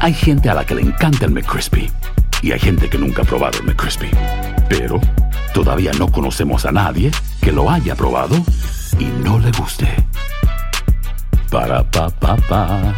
Hay 0.00 0.14
gente 0.14 0.48
a 0.48 0.54
la 0.54 0.64
que 0.64 0.76
le 0.76 0.82
encanta 0.82 1.24
el 1.24 1.32
McCrispy 1.32 1.90
y 2.40 2.52
hay 2.52 2.60
gente 2.60 2.88
que 2.88 2.98
nunca 2.98 3.22
ha 3.22 3.24
probado 3.24 3.58
el 3.58 3.64
McCrispy. 3.64 4.08
Pero 4.68 5.00
todavía 5.52 5.90
no 5.98 6.10
conocemos 6.12 6.64
a 6.66 6.72
nadie 6.72 7.10
que 7.40 7.50
lo 7.50 7.68
haya 7.68 7.96
probado 7.96 8.36
y 9.00 9.06
no 9.24 9.40
le 9.40 9.50
guste. 9.50 9.88
Para 11.50 11.82
pa 11.90 12.10
pa 12.10 12.36
pa. 12.36 12.94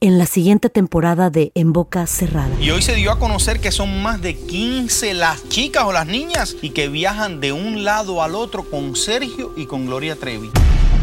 En 0.00 0.18
la 0.18 0.24
siguiente 0.24 0.70
temporada 0.70 1.28
de 1.28 1.52
En 1.54 1.74
Boca 1.74 2.06
Cerrada. 2.06 2.58
Y 2.58 2.70
hoy 2.70 2.80
se 2.80 2.94
dio 2.94 3.12
a 3.12 3.18
conocer 3.18 3.60
que 3.60 3.70
son 3.70 4.02
más 4.02 4.22
de 4.22 4.36
15 4.36 5.12
las 5.12 5.46
chicas 5.50 5.84
o 5.84 5.92
las 5.92 6.06
niñas 6.06 6.56
y 6.62 6.70
que 6.70 6.88
viajan 6.88 7.40
de 7.40 7.52
un 7.52 7.84
lado 7.84 8.22
al 8.22 8.34
otro 8.34 8.64
con 8.64 8.96
Sergio 8.96 9.52
y 9.58 9.66
con 9.66 9.84
Gloria 9.84 10.16
Trevi. 10.16 10.50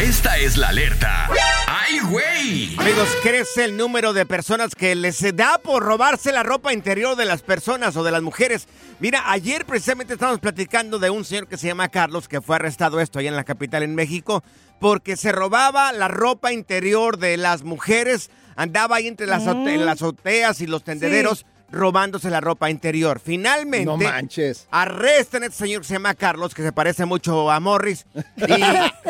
Esta 0.00 0.38
es 0.38 0.56
la 0.56 0.68
alerta. 0.68 1.28
¡Ay, 1.68 2.00
güey! 2.00 2.76
Amigos, 2.78 3.08
crece 3.22 3.64
el 3.64 3.76
número 3.76 4.12
de 4.12 4.26
personas 4.26 4.74
que 4.74 4.94
les 4.94 5.20
da 5.36 5.58
por 5.58 5.82
robarse 5.82 6.32
la 6.32 6.42
ropa 6.42 6.72
interior 6.72 7.14
de 7.14 7.24
las 7.24 7.42
personas 7.42 7.96
o 7.96 8.02
de 8.02 8.10
las 8.10 8.22
mujeres. 8.22 8.66
Mira, 9.00 9.30
ayer 9.30 9.64
precisamente 9.64 10.14
estábamos 10.14 10.40
platicando 10.40 10.98
de 10.98 11.10
un 11.10 11.24
señor 11.24 11.46
que 11.46 11.56
se 11.56 11.68
llama 11.68 11.88
Carlos, 11.88 12.26
que 12.26 12.40
fue 12.40 12.56
arrestado 12.56 13.00
esto 13.00 13.18
allá 13.18 13.28
en 13.28 13.36
la 13.36 13.44
capital 13.44 13.82
en 13.82 13.94
México, 13.94 14.42
porque 14.80 15.16
se 15.16 15.30
robaba 15.30 15.92
la 15.92 16.08
ropa 16.08 16.52
interior 16.52 17.18
de 17.18 17.36
las 17.36 17.62
mujeres, 17.62 18.30
andaba 18.56 18.96
ahí 18.96 19.06
entre 19.06 19.26
las, 19.26 19.44
las 19.44 20.02
azoteas 20.02 20.60
y 20.60 20.66
los 20.66 20.82
tendederos. 20.82 21.46
Robándose 21.72 22.30
la 22.30 22.40
ropa 22.40 22.70
interior. 22.70 23.18
Finalmente, 23.18 23.86
No 23.86 23.96
manches. 23.96 24.68
arrestan 24.70 25.42
a 25.42 25.46
este 25.46 25.58
señor 25.58 25.80
que 25.82 25.88
se 25.88 25.94
llama 25.94 26.14
Carlos, 26.14 26.54
que 26.54 26.62
se 26.62 26.70
parece 26.72 27.04
mucho 27.06 27.50
a 27.50 27.58
Morris. 27.60 28.06
Y, 28.36 28.52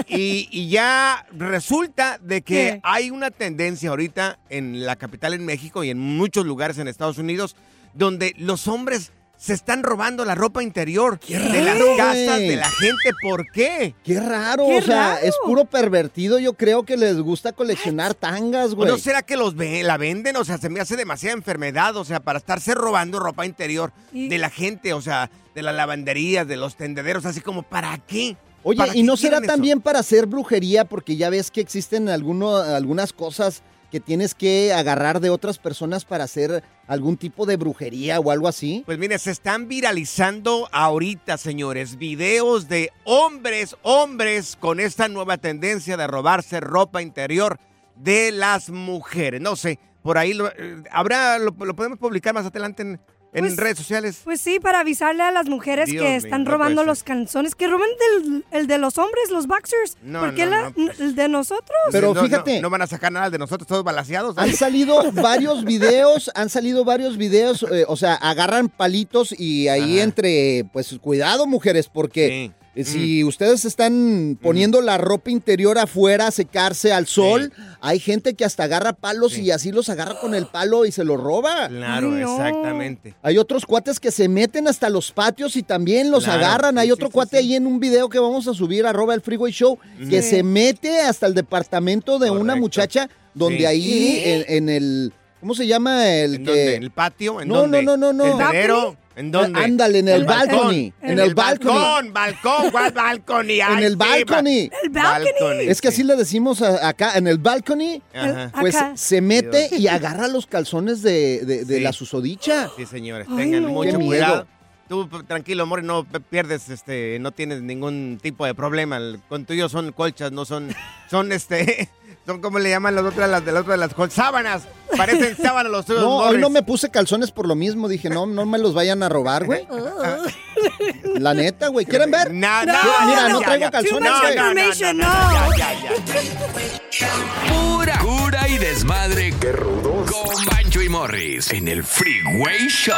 y- 0.16 0.48
y 0.50 0.68
ya 0.70 1.26
resulta 1.32 2.18
de 2.18 2.42
que 2.42 2.54
¿Qué? 2.54 2.80
hay 2.84 3.10
una 3.10 3.30
tendencia 3.30 3.90
ahorita 3.90 4.38
en 4.48 4.86
la 4.86 4.96
capital 4.96 5.34
en 5.34 5.44
México 5.44 5.84
y 5.84 5.90
en 5.90 5.98
muchos 5.98 6.46
lugares 6.46 6.78
en 6.78 6.88
Estados 6.88 7.18
Unidos 7.18 7.56
donde 7.94 8.34
los 8.38 8.68
hombres 8.68 9.12
se 9.42 9.54
están 9.54 9.82
robando 9.82 10.24
la 10.24 10.36
ropa 10.36 10.62
interior 10.62 11.18
de 11.18 11.62
las 11.62 11.76
casas 11.96 12.38
de 12.38 12.54
la 12.54 12.70
gente. 12.70 13.10
¿Por 13.20 13.44
qué? 13.50 13.92
Qué 14.04 14.20
raro, 14.20 14.66
Qué 14.68 14.78
o 14.78 14.82
sea, 14.82 15.14
raro. 15.14 15.26
es 15.26 15.34
puro 15.44 15.64
pervertido. 15.64 16.38
Yo 16.38 16.52
creo 16.52 16.84
que 16.84 16.96
les 16.96 17.18
gusta 17.18 17.50
coleccionar 17.50 18.14
tangas, 18.14 18.70
¿O 18.72 18.76
güey. 18.76 18.88
no 18.88 18.98
será 18.98 19.22
que 19.22 19.36
los 19.36 19.56
ve- 19.56 19.82
la 19.82 19.96
venden? 19.96 20.36
O 20.36 20.44
sea, 20.44 20.58
se 20.58 20.68
me 20.68 20.78
hace 20.78 20.94
demasiada 20.96 21.34
enfermedad, 21.36 21.96
o 21.96 22.04
sea, 22.04 22.20
para 22.20 22.38
estarse 22.38 22.72
robando 22.76 23.18
ropa 23.18 23.44
interior 23.44 23.92
Y- 24.12 24.28
de 24.28 24.38
la 24.38 24.48
gente, 24.48 24.92
o 24.92 25.00
sea, 25.00 25.28
de 25.56 25.62
las 25.62 25.74
lavanderías, 25.74 26.46
de 26.46 26.56
los 26.56 26.76
tendederos, 26.76 27.26
así 27.26 27.40
como, 27.40 27.64
¿para 27.64 27.98
qué? 27.98 28.36
Oye, 28.62 28.78
¿Para 28.78 28.92
¿y 28.92 29.00
qué 29.00 29.02
no 29.02 29.16
será 29.16 29.38
eso? 29.38 29.46
también 29.48 29.80
para 29.80 29.98
hacer 29.98 30.26
brujería? 30.26 30.84
Porque 30.84 31.16
ya 31.16 31.30
ves 31.30 31.50
que 31.50 31.60
existen 31.60 32.08
alguno- 32.08 32.58
algunas 32.58 33.12
cosas 33.12 33.64
que 33.92 34.00
tienes 34.00 34.34
que 34.34 34.72
agarrar 34.72 35.20
de 35.20 35.28
otras 35.28 35.58
personas 35.58 36.06
para 36.06 36.24
hacer 36.24 36.64
algún 36.86 37.18
tipo 37.18 37.44
de 37.44 37.58
brujería 37.58 38.18
o 38.20 38.30
algo 38.30 38.48
así. 38.48 38.82
Pues 38.86 38.96
mire, 38.96 39.18
se 39.18 39.30
están 39.30 39.68
viralizando 39.68 40.66
ahorita, 40.72 41.36
señores, 41.36 41.98
videos 41.98 42.68
de 42.68 42.90
hombres, 43.04 43.76
hombres 43.82 44.56
con 44.58 44.80
esta 44.80 45.08
nueva 45.08 45.36
tendencia 45.36 45.98
de 45.98 46.06
robarse 46.06 46.58
ropa 46.60 47.02
interior 47.02 47.58
de 47.94 48.32
las 48.32 48.70
mujeres. 48.70 49.42
No 49.42 49.56
sé, 49.56 49.78
por 50.02 50.16
ahí 50.16 50.32
lo, 50.32 50.48
eh, 50.48 50.82
habrá, 50.90 51.38
lo, 51.38 51.50
lo 51.50 51.76
podemos 51.76 51.98
publicar 51.98 52.32
más 52.32 52.46
adelante 52.46 52.80
en, 52.80 53.00
en 53.34 53.44
Pues- 53.44 53.56
redes 53.56 53.78
sociales. 53.78 54.20
Pues 54.24 54.40
sí, 54.40 54.60
para 54.60 54.80
avisarle 54.80 55.22
a 55.22 55.30
las 55.30 55.46
mujeres 55.48 55.88
Dios 55.88 56.02
que 56.04 56.16
están 56.16 56.44
robando 56.44 56.84
los 56.84 57.02
calzones, 57.02 57.54
que 57.54 57.66
roben 57.66 57.88
del, 58.22 58.44
el 58.50 58.66
de 58.66 58.78
los 58.78 58.98
hombres, 58.98 59.30
los 59.30 59.46
boxers. 59.46 59.96
No, 60.02 60.20
¿Por 60.20 60.34
qué 60.34 60.44
no, 60.44 60.50
la- 60.50 60.72
no, 60.76 60.90
el 60.98 61.14
de 61.14 61.28
nosotros? 61.28 61.78
Pero 61.90 62.14
fíjate. 62.14 62.60
No, 62.60 62.68
van 62.70 62.82
a 62.82 62.86
sacar 62.86 63.10
nada 63.10 63.30
de 63.30 63.38
nosotros 63.38 63.66
todos 63.66 63.84
balaseados. 63.84 64.36
Han 64.36 64.52
salido 64.52 65.10
varios 65.12 65.64
videos, 65.64 66.30
han 66.34 66.48
salido 66.50 66.84
varios 66.84 67.16
videos, 67.16 67.62
eh, 67.72 67.84
o 67.88 67.96
sea, 67.96 68.14
agarran 68.14 68.68
palitos 68.68 69.32
y 69.38 69.68
ahí 69.68 69.94
Ajá. 69.96 70.02
entre, 70.04 70.66
pues 70.72 70.94
cuidado 71.00 71.46
mujeres, 71.46 71.88
porque 71.88 72.50
Sí. 72.52 72.61
Eh, 72.74 72.84
si 72.84 73.22
ustedes 73.24 73.64
están 73.64 74.38
poniendo 74.40 74.80
la 74.80 74.96
ropa 74.98 75.30
interior 75.30 75.78
afuera 75.78 76.28
a 76.28 76.30
secarse 76.30 76.92
al 76.92 77.06
sol, 77.06 77.52
hay 77.80 77.98
gente 77.98 78.34
que 78.34 78.44
hasta 78.44 78.64
agarra 78.64 78.92
palos 78.94 79.32
Sí. 79.32 79.42
y 79.42 79.50
así 79.50 79.72
los 79.72 79.88
agarra 79.88 80.18
con 80.20 80.34
el 80.34 80.46
palo 80.46 80.86
y 80.86 80.92
se 80.92 81.04
los 81.04 81.20
roba. 81.20 81.68
Claro, 81.68 82.14
Ay, 82.14 82.22
no. 82.22 82.32
exactamente. 82.36 83.14
Hay 83.22 83.38
otros 83.38 83.66
cuates 83.66 84.00
que 84.00 84.10
se 84.10 84.28
meten 84.28 84.68
hasta 84.68 84.88
los 84.90 85.12
patios 85.12 85.56
y 85.56 85.62
también 85.62 86.10
los 86.10 86.24
Claro, 86.24 86.44
agarran. 86.44 86.78
Hay 86.78 86.86
sí, 86.88 86.92
otro 86.92 87.08
sí, 87.08 87.12
cuate 87.12 87.38
sí. 87.38 87.44
ahí 87.44 87.54
en 87.56 87.66
un 87.66 87.78
video 87.80 88.08
que 88.08 88.18
vamos 88.18 88.48
a 88.48 88.54
subir, 88.54 88.86
arroba 88.86 89.14
el 89.14 89.20
Freeway 89.20 89.52
Show, 89.52 89.78
que 90.08 90.22
Sí. 90.22 90.30
se 90.30 90.42
mete 90.42 91.00
hasta 91.02 91.26
el 91.26 91.34
departamento 91.34 92.18
de 92.18 92.30
una 92.30 92.56
muchacha 92.56 93.08
donde 93.34 93.58
Sí. 93.58 93.64
ahí 93.66 94.22
en, 94.24 94.44
en 94.48 94.68
el... 94.68 95.12
¿Cómo 95.40 95.54
se 95.56 95.66
llama? 95.66 96.08
El 96.08 96.36
¿En 96.36 96.44
que... 96.44 96.50
dónde? 96.50 96.74
¿En 96.76 96.82
el 96.84 96.90
patio? 96.92 97.40
¿En 97.40 97.48
No, 97.48 97.56
dónde? 97.62 97.82
no, 97.82 97.96
no, 97.96 98.12
no, 98.12 98.36
no. 98.38 98.50
¿El? 98.52 98.96
¿En 99.16 99.30
dónde? 99.30 99.60
Ándale, 99.62 99.98
en 99.98 100.08
el, 100.08 100.20
El 100.22 100.24
balcony. 100.26 100.90
balcón. 100.90 101.10
En 101.10 101.18
el 101.18 101.34
balcony. 101.34 101.74
balcón, 101.74 102.12
balcón, 102.12 102.70
¿cuál 102.70 102.92
balcony? 102.92 103.60
En 103.60 103.78
el 103.80 103.90
sí, 103.92 103.96
balcony. 103.96 104.70
El 104.82 104.90
balcony. 104.90 105.68
Es 105.68 105.80
que 105.80 105.88
así 105.88 106.02
le 106.02 106.16
decimos 106.16 106.62
a- 106.62 106.88
acá, 106.88 107.16
en 107.18 107.26
el 107.26 107.38
balcony, 107.38 108.02
Ajá. 108.14 108.50
pues 108.60 108.74
Acá. 108.76 108.92
se 108.96 109.20
mete 109.20 109.68
y 109.76 109.86
agarra 109.88 110.28
los 110.28 110.46
calzones 110.46 111.02
de, 111.02 111.44
de- 111.44 111.64
de 111.64 111.76
Sí. 111.76 111.82
la 111.82 111.92
susodicha. 111.92 112.70
Sí, 112.76 112.86
señores, 112.86 113.26
tengan 113.36 113.64
mucho 113.66 113.98
cuidado. 113.98 114.46
Tú 114.88 115.08
tranquilo, 115.26 115.62
amor, 115.62 115.82
no 115.82 116.04
pierdes, 116.04 116.68
este, 116.68 117.16
no 117.20 117.32
tienes 117.32 117.62
ningún 117.62 118.18
tipo 118.20 118.44
de 118.44 118.54
problema. 118.54 118.96
El- 118.98 119.20
Con 119.28 119.46
tuyo 119.46 119.68
son 119.70 119.92
colchas, 119.92 120.32
no 120.32 120.44
son, 120.44 120.74
son 121.10 121.32
este, 121.32 121.88
son 122.26 122.40
como 122.40 122.58
le 122.58 122.70
llaman 122.70 122.94
las 122.94 123.04
otras, 123.04 123.28
las 123.28 123.44
de 123.44 123.52
las 123.52 123.62
otras, 123.62 123.78
las 123.78 124.12
sábanas. 124.12 124.62
Parecen 124.96 125.36
sábanas 125.42 125.72
los 125.72 125.86
tuyos. 125.86 126.02
No, 126.02 126.16
hoy 126.18 126.38
no 126.38 126.50
me 126.50 126.62
puse 126.62 126.90
calzones 126.90 127.30
por 127.30 127.46
lo 127.46 127.54
mismo. 127.54 127.88
Dije, 127.88 128.08
no, 128.10 128.26
no 128.26 128.46
me 128.46 128.58
los 128.58 128.74
vayan 128.74 129.02
a 129.02 129.08
robar, 129.08 129.44
güey. 129.44 129.66
La 131.18 131.34
neta, 131.34 131.68
güey. 131.68 131.84
¿Quieren 131.86 132.10
ver? 132.10 132.32
No, 132.32 132.64
No, 132.64 132.72
no, 132.72 133.06
Mira, 133.06 133.28
no 133.28 133.40
traigo 133.40 133.70
calzones, 133.70 133.90
Too 133.90 134.00
much 134.00 134.22
güey. 134.22 134.32
information, 134.36 134.98
no. 134.98 135.04
Ya, 135.04 135.48
ya, 135.56 135.72
ya. 135.82 137.52
Pura 137.52 137.98
cura 137.98 138.48
y 138.48 138.58
desmadre. 138.58 139.32
¡Qué 139.40 139.52
rudos! 139.52 140.10
Con 140.10 140.44
Bancho 140.46 140.82
y 140.82 140.88
Morris 140.88 141.50
en 141.52 141.68
el 141.68 141.82
Freeway 141.84 142.68
Show. 142.68 142.94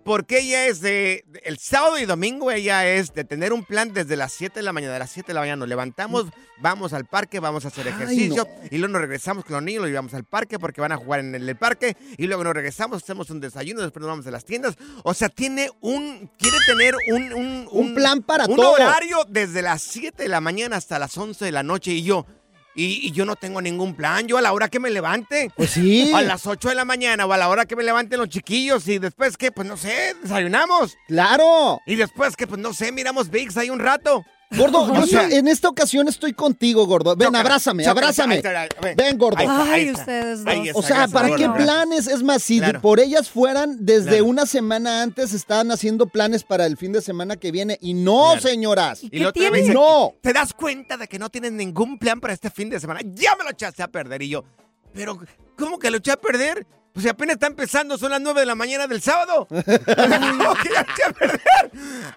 Porque 0.04 0.40
ella 0.40 0.66
es 0.66 0.80
de, 0.80 1.24
el 1.44 1.58
sábado 1.58 1.98
y 1.98 2.06
domingo 2.06 2.50
ella 2.50 2.86
es 2.88 3.14
de 3.14 3.24
tener 3.24 3.52
un 3.52 3.64
plan 3.64 3.92
desde 3.92 4.16
las 4.16 4.32
7 4.32 4.58
de 4.58 4.62
la 4.62 4.72
mañana, 4.72 4.94
de 4.94 4.98
las 4.98 5.10
7 5.10 5.28
de 5.28 5.34
la 5.34 5.40
mañana 5.40 5.56
nos 5.56 5.68
levantamos, 5.68 6.26
vamos 6.58 6.92
al 6.92 7.04
parque, 7.04 7.38
vamos 7.38 7.64
a 7.64 7.68
hacer 7.68 7.86
Ay, 7.86 7.92
ejercicio 7.94 8.44
no. 8.44 8.68
y 8.70 8.78
luego 8.78 8.92
nos 8.92 9.02
regresamos 9.02 9.44
con 9.44 9.54
los 9.54 9.62
niños, 9.62 9.82
los 9.82 9.90
llevamos 9.90 10.14
al 10.14 10.24
parque 10.24 10.58
porque 10.58 10.80
van 10.80 10.92
a 10.92 10.96
jugar 10.96 11.20
en 11.20 11.34
el, 11.34 11.56
parque 11.56 11.96
y 12.18 12.26
luego 12.26 12.42
nos 12.42 12.54
regresamos, 12.54 13.02
hacemos 13.02 13.30
un 13.30 13.40
desayuno, 13.40 13.80
después 13.82 14.00
nos 14.00 14.08
vamos 14.08 14.26
a 14.26 14.32
las 14.32 14.44
tiendas. 14.44 14.76
O 15.04 15.14
sea, 15.14 15.28
tiene 15.28 15.70
un, 15.80 16.28
quiere 16.36 16.56
tener 16.66 16.96
un, 17.12 17.32
un, 17.32 17.68
Un 17.70 17.94
plan 17.94 18.22
para 18.22 18.46
un 18.46 18.56
todo. 18.56 18.72
horario 18.72 19.18
desde 19.28 19.62
las 19.62 19.82
7 19.82 20.22
de 20.22 20.28
la 20.28 20.40
mañana 20.40 20.76
hasta 20.76 20.98
las 20.98 21.16
11 21.16 21.44
de 21.44 21.52
la 21.52 21.62
noche 21.62 21.92
y 21.92 22.02
yo, 22.02 22.26
y, 22.74 23.06
y 23.06 23.12
yo 23.12 23.24
no 23.24 23.36
tengo 23.36 23.60
ningún 23.60 23.94
plan, 23.94 24.26
yo 24.26 24.38
a 24.38 24.42
la 24.42 24.52
hora 24.52 24.68
que 24.68 24.80
me 24.80 24.90
levante. 24.90 25.50
Pues 25.56 25.70
sí. 25.70 26.12
A 26.14 26.22
las 26.22 26.46
8 26.46 26.70
de 26.70 26.74
la 26.74 26.84
mañana 26.84 27.26
o 27.26 27.32
a 27.32 27.38
la 27.38 27.48
hora 27.48 27.66
que 27.66 27.76
me 27.76 27.82
levanten 27.82 28.18
los 28.18 28.28
chiquillos 28.28 28.88
y 28.88 28.98
después 28.98 29.36
que, 29.36 29.52
pues 29.52 29.66
no 29.66 29.76
sé, 29.76 30.14
desayunamos. 30.22 30.96
Claro. 31.06 31.80
Y 31.86 31.96
después 31.96 32.36
que, 32.36 32.46
pues 32.46 32.60
no 32.60 32.72
sé, 32.72 32.92
miramos 32.92 33.30
VIX 33.30 33.56
ahí 33.56 33.70
un 33.70 33.80
rato. 33.80 34.24
Gordo, 34.56 34.92
yo 34.94 35.00
O 35.02 35.06
sea- 35.06 35.28
sí- 35.28 35.34
en 35.36 35.48
esta 35.48 35.68
ocasión 35.68 36.08
estoy 36.08 36.32
contigo, 36.32 36.86
gordo. 36.86 37.16
Ven, 37.16 37.26
Chócala, 37.28 37.40
abrázame, 37.40 37.82
chócala, 37.84 38.00
abrázame. 38.08 38.34
ahí 38.34 38.38
está, 38.38 38.60
ahí 38.60 38.68
está. 38.68 39.02
Ven, 39.02 39.18
gordo. 39.18 39.38
Ahí 39.38 39.46
está, 39.46 39.62
ahí 39.64 39.70
Ay, 39.72 39.88
está. 39.88 40.00
ustedes 40.00 40.46
Ahí 40.46 40.58
dos. 40.58 40.66
está, 40.66 40.78
O 40.78 40.82
sea, 40.82 41.08
¿para 41.08 41.28
gordo, 41.28 41.42
qué 41.54 41.62
planes? 41.64 42.06
Es 42.06 42.22
más, 42.22 42.42
si 42.42 42.58
Claro. 42.58 42.80
por 42.80 43.00
ellas 43.00 43.28
fueran, 43.30 43.76
desde 43.84 44.08
Claro. 44.10 44.24
una 44.26 44.46
semana 44.46 45.02
antes 45.02 45.32
estaban 45.32 45.70
haciendo 45.72 46.06
planes 46.06 46.44
para 46.44 46.66
el 46.66 46.76
fin 46.76 46.92
de 46.92 47.00
semana 47.02 47.36
que 47.36 47.50
viene. 47.50 47.78
Y 47.80 47.94
no, 47.94 48.24
Claro. 48.32 48.40
señoras. 48.40 49.02
¿Y 49.04 49.18
Y 49.18 49.68
No. 49.72 50.14
¿te 50.20 50.32
das 50.32 50.52
cuenta 50.54 50.96
de 50.96 51.08
que 51.08 51.18
no 51.18 51.28
tienes 51.30 51.52
ningún 51.52 51.98
plan 51.98 52.20
para 52.20 52.32
este 52.34 52.50
fin 52.50 52.68
de 52.70 52.78
semana? 52.80 53.00
Ya 53.04 53.34
me 53.36 53.44
lo 53.44 53.50
echaste 53.50 53.82
a 53.82 53.88
perder. 53.88 54.22
Y 54.22 54.28
yo, 54.30 54.44
pero, 54.92 55.18
¿cómo 55.56 55.78
que 55.78 55.90
lo 55.90 55.98
eché 55.98 56.12
a 56.12 56.16
perder? 56.16 56.66
Pues 56.92 57.04
si 57.04 57.08
apenas 57.08 57.34
está 57.34 57.46
empezando, 57.46 57.96
son 57.96 58.10
las 58.10 58.20
9 58.20 58.40
de 58.40 58.46
la 58.46 58.54
mañana 58.54 58.86
del 58.86 59.00
sábado. 59.00 59.46
¿Cómo 59.50 59.64
que 59.64 60.68
ya 60.74 60.82
eché 60.82 61.04
a 61.06 61.12
perder? 61.12 61.40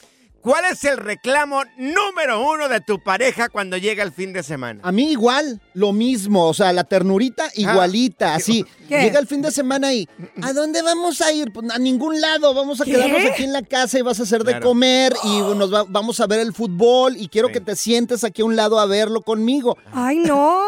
¿Cuál 0.43 0.65
es 0.73 0.83
el 0.83 0.97
reclamo 0.97 1.63
número 1.77 2.45
uno 2.51 2.69
de 2.69 2.81
tu 2.81 2.99
pareja 3.01 3.49
cuando 3.49 3.77
llega 3.77 4.03
el 4.03 4.11
fin 4.11 4.33
de 4.33 4.43
semana? 4.43 4.81
A 4.83 4.91
mí 4.91 5.13
igual, 5.13 5.61
lo 5.75 5.93
mismo. 5.93 6.49
O 6.49 6.53
sea, 6.55 6.73
la 6.73 6.83
ternurita 6.83 7.45
igualita, 7.55 8.35
así. 8.35 8.65
¿Qué? 8.89 9.03
Llega 9.03 9.21
el 9.21 9.29
fin 9.29 9.41
de 9.41 9.53
semana 9.53 9.93
y, 9.95 10.09
¿a 10.43 10.53
dónde 10.53 10.83
vamos 10.83 11.21
a 11.21 11.33
ir? 11.33 11.53
Pues 11.53 11.71
a 11.71 11.79
ningún 11.79 12.21
lado. 12.21 12.53
Vamos 12.55 12.81
a 12.81 12.85
¿Qué? 12.85 12.91
quedarnos 12.91 13.25
aquí 13.31 13.45
en 13.45 13.53
la 13.53 13.63
casa 13.63 14.01
y 14.01 14.03
vas 14.03 14.19
a 14.19 14.25
hacer 14.25 14.43
de 14.43 14.53
Claro. 14.53 14.67
comer 14.67 15.15
y 15.23 15.39
nos 15.39 15.73
va- 15.73 15.85
vamos 15.89 16.19
a 16.19 16.27
ver 16.27 16.41
el 16.41 16.53
fútbol 16.53 17.17
y 17.17 17.29
quiero 17.29 17.47
Sí. 17.49 17.55
que 17.55 17.61
te 17.61 17.77
sientes 17.77 18.25
aquí 18.25 18.43
a 18.43 18.45
un 18.45 18.57
lado 18.57 18.81
a 18.81 18.87
verlo 18.87 19.23
conmigo. 19.23 19.79
Ay, 19.93 20.19
no. 20.19 20.61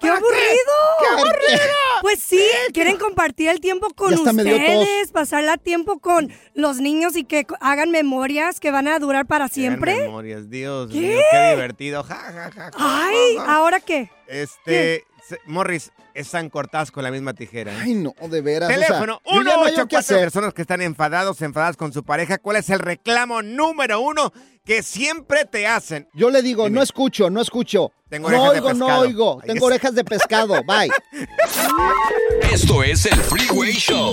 ¡Qué 0.00 0.08
aburrido! 0.08 0.74
¡Qué 1.00 1.06
aburrido! 1.08 1.64
Pues 2.02 2.20
sí, 2.20 2.42
quieren 2.74 2.98
compartir 2.98 3.48
el 3.48 3.60
tiempo 3.60 3.88
con 3.94 4.12
ustedes, 4.12 5.10
pasarla 5.10 5.56
tiempo 5.56 6.00
con 6.00 6.30
los 6.52 6.76
niños 6.76 7.16
y 7.16 7.24
que 7.24 7.46
hagan 7.60 7.90
memorias 7.92 8.60
que 8.60 8.70
van 8.70 8.88
a 8.88 8.98
durar 8.98 9.24
para 9.24 9.48
siempre. 9.48 9.94
memorias, 10.02 10.50
Dios 10.50 10.90
¿Qué? 10.92 10.98
mío, 10.98 11.20
qué 11.30 11.50
divertido. 11.52 12.02
Ja, 12.02 12.14
ja, 12.16 12.32
ja, 12.32 12.50
ja, 12.50 12.70
Ay, 12.76 13.36
ja, 13.36 13.44
ja. 13.46 13.56
¿ahora 13.56 13.80
qué? 13.80 14.10
Este, 14.26 15.04
Morris, 15.46 15.90
están 16.12 16.50
cortadas 16.50 16.90
con 16.90 17.02
la 17.04 17.10
misma 17.10 17.34
tijera. 17.34 17.72
¿eh? 17.72 17.78
Ay, 17.82 17.94
no, 17.94 18.14
de 18.28 18.40
veras. 18.40 18.68
o 18.70 18.72
sea, 18.72 18.82
Teléfono, 18.86 19.20
ya 19.24 19.32
no 19.42 19.64
hallo 19.64 19.86
qué 19.88 19.96
184 19.96 19.98
hacer. 19.98 20.20
personas 20.20 20.54
que 20.54 20.62
están 20.62 20.82
enfadados, 20.82 21.40
enfadadas 21.42 21.76
con 21.76 21.92
su 21.92 22.04
pareja. 22.04 22.38
¿Cuál 22.38 22.56
es 22.56 22.68
el 22.70 22.78
reclamo 22.78 23.42
número 23.42 24.00
uno 24.00 24.32
que 24.64 24.82
siempre 24.82 25.44
te 25.44 25.66
hacen? 25.66 26.08
Yo 26.14 26.30
le 26.30 26.42
digo, 26.42 26.64
Dime. 26.64 26.76
no 26.76 26.82
escucho, 26.82 27.30
no 27.30 27.40
escucho. 27.40 27.92
Tengo 28.08 28.30
no 28.30 28.42
orejas 28.42 28.54
de 28.54 28.68
oigo, 28.68 28.78
no 28.78 28.98
oigo. 29.00 29.40
Ahí 29.42 29.46
Tengo 29.48 29.66
es. 29.66 29.72
orejas 29.72 29.94
de 29.94 30.04
pescado. 30.04 30.54
Bye. 30.64 30.90
Esto 32.52 32.82
es 32.82 33.06
el 33.06 33.16
Freeway 33.20 33.72
Show. 33.72 34.12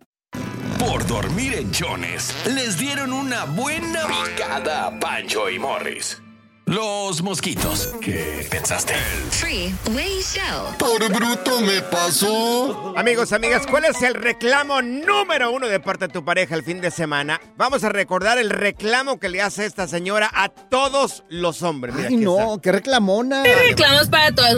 Por 0.81 1.05
dormir 1.05 1.53
en 1.53 1.71
Jones, 1.73 2.33
les 2.53 2.77
dieron 2.77 3.13
una 3.13 3.45
buena 3.45 4.01
picada 4.07 4.87
a 4.87 4.99
Pancho 4.99 5.49
y 5.49 5.59
Morris. 5.59 6.19
Los 6.65 7.21
mosquitos. 7.21 7.89
¿Qué 8.01 8.47
pensaste? 8.49 8.93
Freeway 9.31 10.21
Show. 10.21 10.75
Por 10.79 11.07
bruto 11.13 11.59
me 11.61 11.81
pasó. 11.81 12.93
Amigos, 12.97 13.31
amigas, 13.33 13.67
¿cuál 13.67 13.85
es 13.85 14.01
el 14.01 14.15
reclamo 14.15 14.81
número 14.81 15.51
uno 15.51 15.67
de 15.67 15.79
parte 15.79 16.07
de 16.07 16.13
tu 16.13 16.23
pareja 16.25 16.55
el 16.55 16.63
fin 16.63 16.79
de 16.81 16.89
semana? 16.89 17.39
Vamos 17.57 17.83
a 17.83 17.89
recordar 17.89 18.37
el 18.39 18.49
reclamo 18.49 19.19
que 19.19 19.29
le 19.29 19.41
hace 19.41 19.65
esta 19.65 19.87
señora 19.87 20.31
a 20.33 20.49
todos 20.49 21.23
los 21.29 21.61
hombres. 21.61 21.93
Mira, 21.95 22.07
Ay, 22.09 22.15
no, 22.17 22.59
qué 22.61 22.71
reclamona. 22.71 23.43
Hay 23.43 23.69
reclamos 23.69 24.09
para 24.09 24.33
todos 24.33 24.49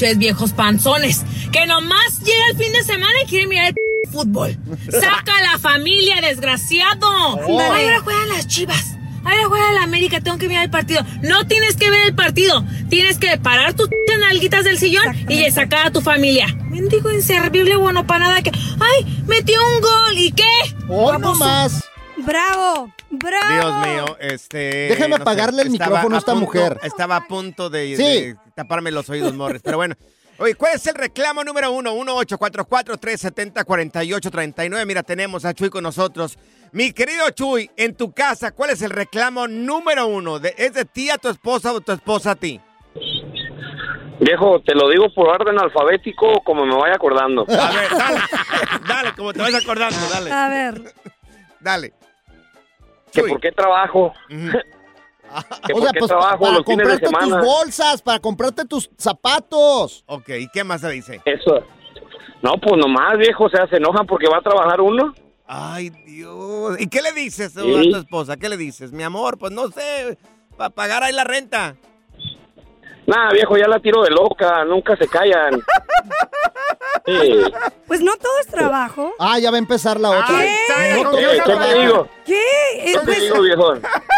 esos 0.00 0.18
viejos 0.18 0.52
panzones 0.52 1.22
que 1.52 1.66
nomás 1.66 2.20
llega 2.20 2.44
el 2.50 2.56
fin 2.56 2.72
de 2.72 2.82
semana 2.84 3.14
y 3.24 3.26
quieren 3.26 3.48
mirar 3.48 3.66
el 3.68 3.74
p- 3.74 3.80
fútbol. 4.12 4.56
Saca 4.90 5.36
a 5.38 5.42
la 5.52 5.58
familia, 5.58 6.20
desgraciado. 6.20 7.06
Ahora 7.08 8.00
juegan 8.04 8.28
las 8.28 8.46
chivas. 8.46 8.96
Ahora 9.24 9.44
juega 9.46 9.72
la 9.72 9.82
América, 9.84 10.20
tengo 10.20 10.36
que 10.36 10.48
mirar 10.48 10.64
el 10.64 10.70
partido. 10.70 11.04
No 11.22 11.46
tienes 11.46 11.76
que 11.76 11.88
ver 11.90 12.06
el 12.08 12.14
partido. 12.14 12.64
Tienes 12.88 13.18
que 13.18 13.38
parar 13.38 13.74
tus 13.74 13.88
nalguitas 14.20 14.64
del 14.64 14.78
sillón 14.78 15.04
y 15.28 15.48
sacar 15.50 15.86
a 15.86 15.90
tu 15.92 16.00
familia. 16.00 16.46
Mendigo 16.70 17.10
inservible, 17.10 17.76
bueno 17.76 18.06
para 18.06 18.26
nada 18.28 18.42
que. 18.42 18.50
¡Ay! 18.50 19.22
Metió 19.26 19.60
un 19.74 19.80
gol. 19.80 20.18
¿Y 20.18 20.32
qué? 20.32 20.50
Hoy 20.88 21.18
no 21.20 21.34
más. 21.36 21.84
¡Bravo! 22.18 22.92
¡Bravo! 23.10 23.52
Dios 23.52 23.86
mío, 23.86 24.16
este. 24.20 24.88
Déjame 24.90 25.10
no 25.10 25.16
sé, 25.16 25.22
apagarle 25.22 25.62
el 25.62 25.70
micrófono 25.70 26.16
a 26.16 26.18
esta 26.18 26.32
punto- 26.32 26.46
mujer. 26.46 26.80
Estaba 26.82 27.16
a 27.16 27.26
punto 27.28 27.70
de, 27.70 27.96
Sí. 27.96 28.02
de 28.02 28.36
taparme 28.56 28.90
los 28.90 29.08
oídos, 29.08 29.34
Morris. 29.34 29.62
Pero 29.64 29.76
bueno. 29.76 29.94
Oye, 30.38 30.54
¿cuál 30.54 30.74
es 30.74 30.86
el 30.86 30.94
reclamo 30.94 31.44
número 31.44 31.70
uno? 31.72 31.94
1-844-370-4839. 31.94 34.86
Mira, 34.86 35.02
tenemos 35.02 35.44
a 35.44 35.54
Chuy 35.54 35.70
con 35.70 35.84
nosotros. 35.84 36.38
Mi 36.72 36.92
querido 36.92 37.28
Chuy, 37.30 37.70
en 37.76 37.94
tu 37.96 38.12
casa, 38.12 38.52
¿cuál 38.52 38.70
es 38.70 38.82
el 38.82 38.90
reclamo 38.90 39.46
número 39.46 40.06
uno? 40.06 40.38
De- 40.38 40.54
¿Es 40.56 40.74
de 40.74 40.84
ti 40.84 41.10
a 41.10 41.18
tu 41.18 41.28
esposa 41.28 41.72
o 41.72 41.80
tu 41.80 41.92
esposa 41.92 42.32
a 42.32 42.34
ti? 42.34 42.60
Viejo, 44.20 44.60
te 44.62 44.74
lo 44.74 44.88
digo 44.88 45.12
por 45.14 45.28
orden 45.28 45.58
alfabético 45.60 46.40
como 46.44 46.64
me 46.64 46.74
vaya 46.76 46.94
acordando. 46.94 47.44
A 47.48 47.72
ver, 47.72 47.90
dale. 47.90 48.20
dale, 48.88 49.12
como 49.16 49.32
te 49.32 49.40
vas 49.40 49.54
acordando, 49.54 49.98
dale. 50.10 50.30
A 50.32 50.48
ver. 50.48 50.94
Dale. 51.60 51.92
¿Que 53.12 53.22
por 53.24 53.40
qué 53.40 53.52
trabajo? 53.52 54.14
¿Que 55.66 55.72
O 55.72 55.80
sea, 55.80 55.90
pues 55.98 56.08
trabajo 56.08 56.40
para 56.40 56.52
los 56.58 56.66
fines 56.66 56.88
de 56.88 57.00
comprarte 57.00 57.28
tus 57.30 57.44
bolsas, 57.44 58.02
para 58.02 58.18
comprarte 58.18 58.64
tus 58.64 58.90
zapatos. 58.96 60.04
Ok, 60.06 60.28
¿y 60.40 60.48
qué 60.48 60.64
más 60.64 60.80
se 60.80 60.90
dice? 60.90 61.20
Eso. 61.24 61.64
No, 62.42 62.52
pues 62.60 62.76
nomás, 62.76 63.18
viejo, 63.18 63.44
o 63.44 63.48
sea, 63.50 63.66
se 63.68 63.76
enojan 63.76 64.06
porque 64.06 64.26
va 64.28 64.38
a 64.38 64.42
trabajar 64.42 64.80
uno. 64.80 65.14
Ay, 65.46 65.90
Dios. 66.06 66.80
¿Y 66.80 66.88
qué 66.88 67.02
le 67.02 67.12
dices 67.12 67.52
Sí. 67.52 67.60
a 67.60 67.90
tu 67.92 67.96
esposa? 67.98 68.36
¿Qué 68.36 68.48
le 68.48 68.56
dices? 68.56 68.92
Mi 68.92 69.02
amor, 69.02 69.38
pues 69.38 69.52
no 69.52 69.68
sé, 69.68 70.18
para 70.56 70.70
pagar 70.70 71.02
ahí 71.02 71.12
la 71.12 71.24
renta. 71.24 71.76
Nada, 73.06 73.30
viejo, 73.32 73.56
ya 73.56 73.66
la 73.68 73.80
tiro 73.80 74.02
de 74.02 74.10
loca, 74.10 74.64
nunca 74.64 74.96
se 74.96 75.06
callan. 75.08 75.60
Sí. 77.04 77.42
Pues 77.86 78.00
no 78.00 78.16
todo 78.16 78.32
es 78.40 78.46
trabajo. 78.46 79.12
Ah, 79.18 79.38
ya 79.38 79.50
va 79.50 79.56
a 79.56 79.58
empezar 79.58 79.98
la 79.98 80.10
otra. 80.10 80.38
¿Qué? 80.38 81.02
No 81.02 81.10
todo 81.10 81.16
¿Qué, 81.18 81.24
es 81.24 81.30
qué 81.30 81.36
te 81.38 81.44
trabajo. 81.44 81.80
digo? 81.80 82.08
¿Qué? 82.24 82.42
¿Qué 82.84 82.92
te 82.92 83.00
pues, 83.00 83.20
digo, 83.20 83.40
viejo? 83.42 83.74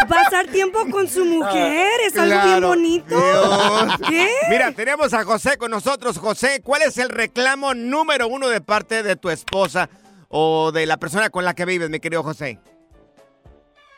pasar 0.08 0.46
tiempo 0.48 0.78
con 0.90 1.08
su 1.08 1.24
mujer 1.24 1.88
es 2.06 2.16
algo 2.18 2.42
bien 2.44 2.60
bonito. 2.62 3.16
Dios. 3.16 3.94
¿Qué? 4.08 4.28
Mira, 4.50 4.72
tenemos 4.72 5.14
a 5.14 5.24
José 5.24 5.56
con 5.56 5.70
nosotros. 5.70 6.18
José, 6.18 6.60
¿cuál 6.62 6.82
es 6.82 6.98
el 6.98 7.08
reclamo 7.08 7.72
número 7.74 8.28
uno 8.28 8.48
de 8.48 8.60
parte 8.60 9.02
de 9.02 9.16
tu 9.16 9.30
esposa 9.30 9.88
o 10.28 10.70
de 10.70 10.84
la 10.86 10.98
persona 10.98 11.30
con 11.30 11.44
la 11.44 11.54
que 11.54 11.64
vives, 11.64 11.88
mi 11.90 12.00
querido 12.00 12.22
José? 12.22 12.58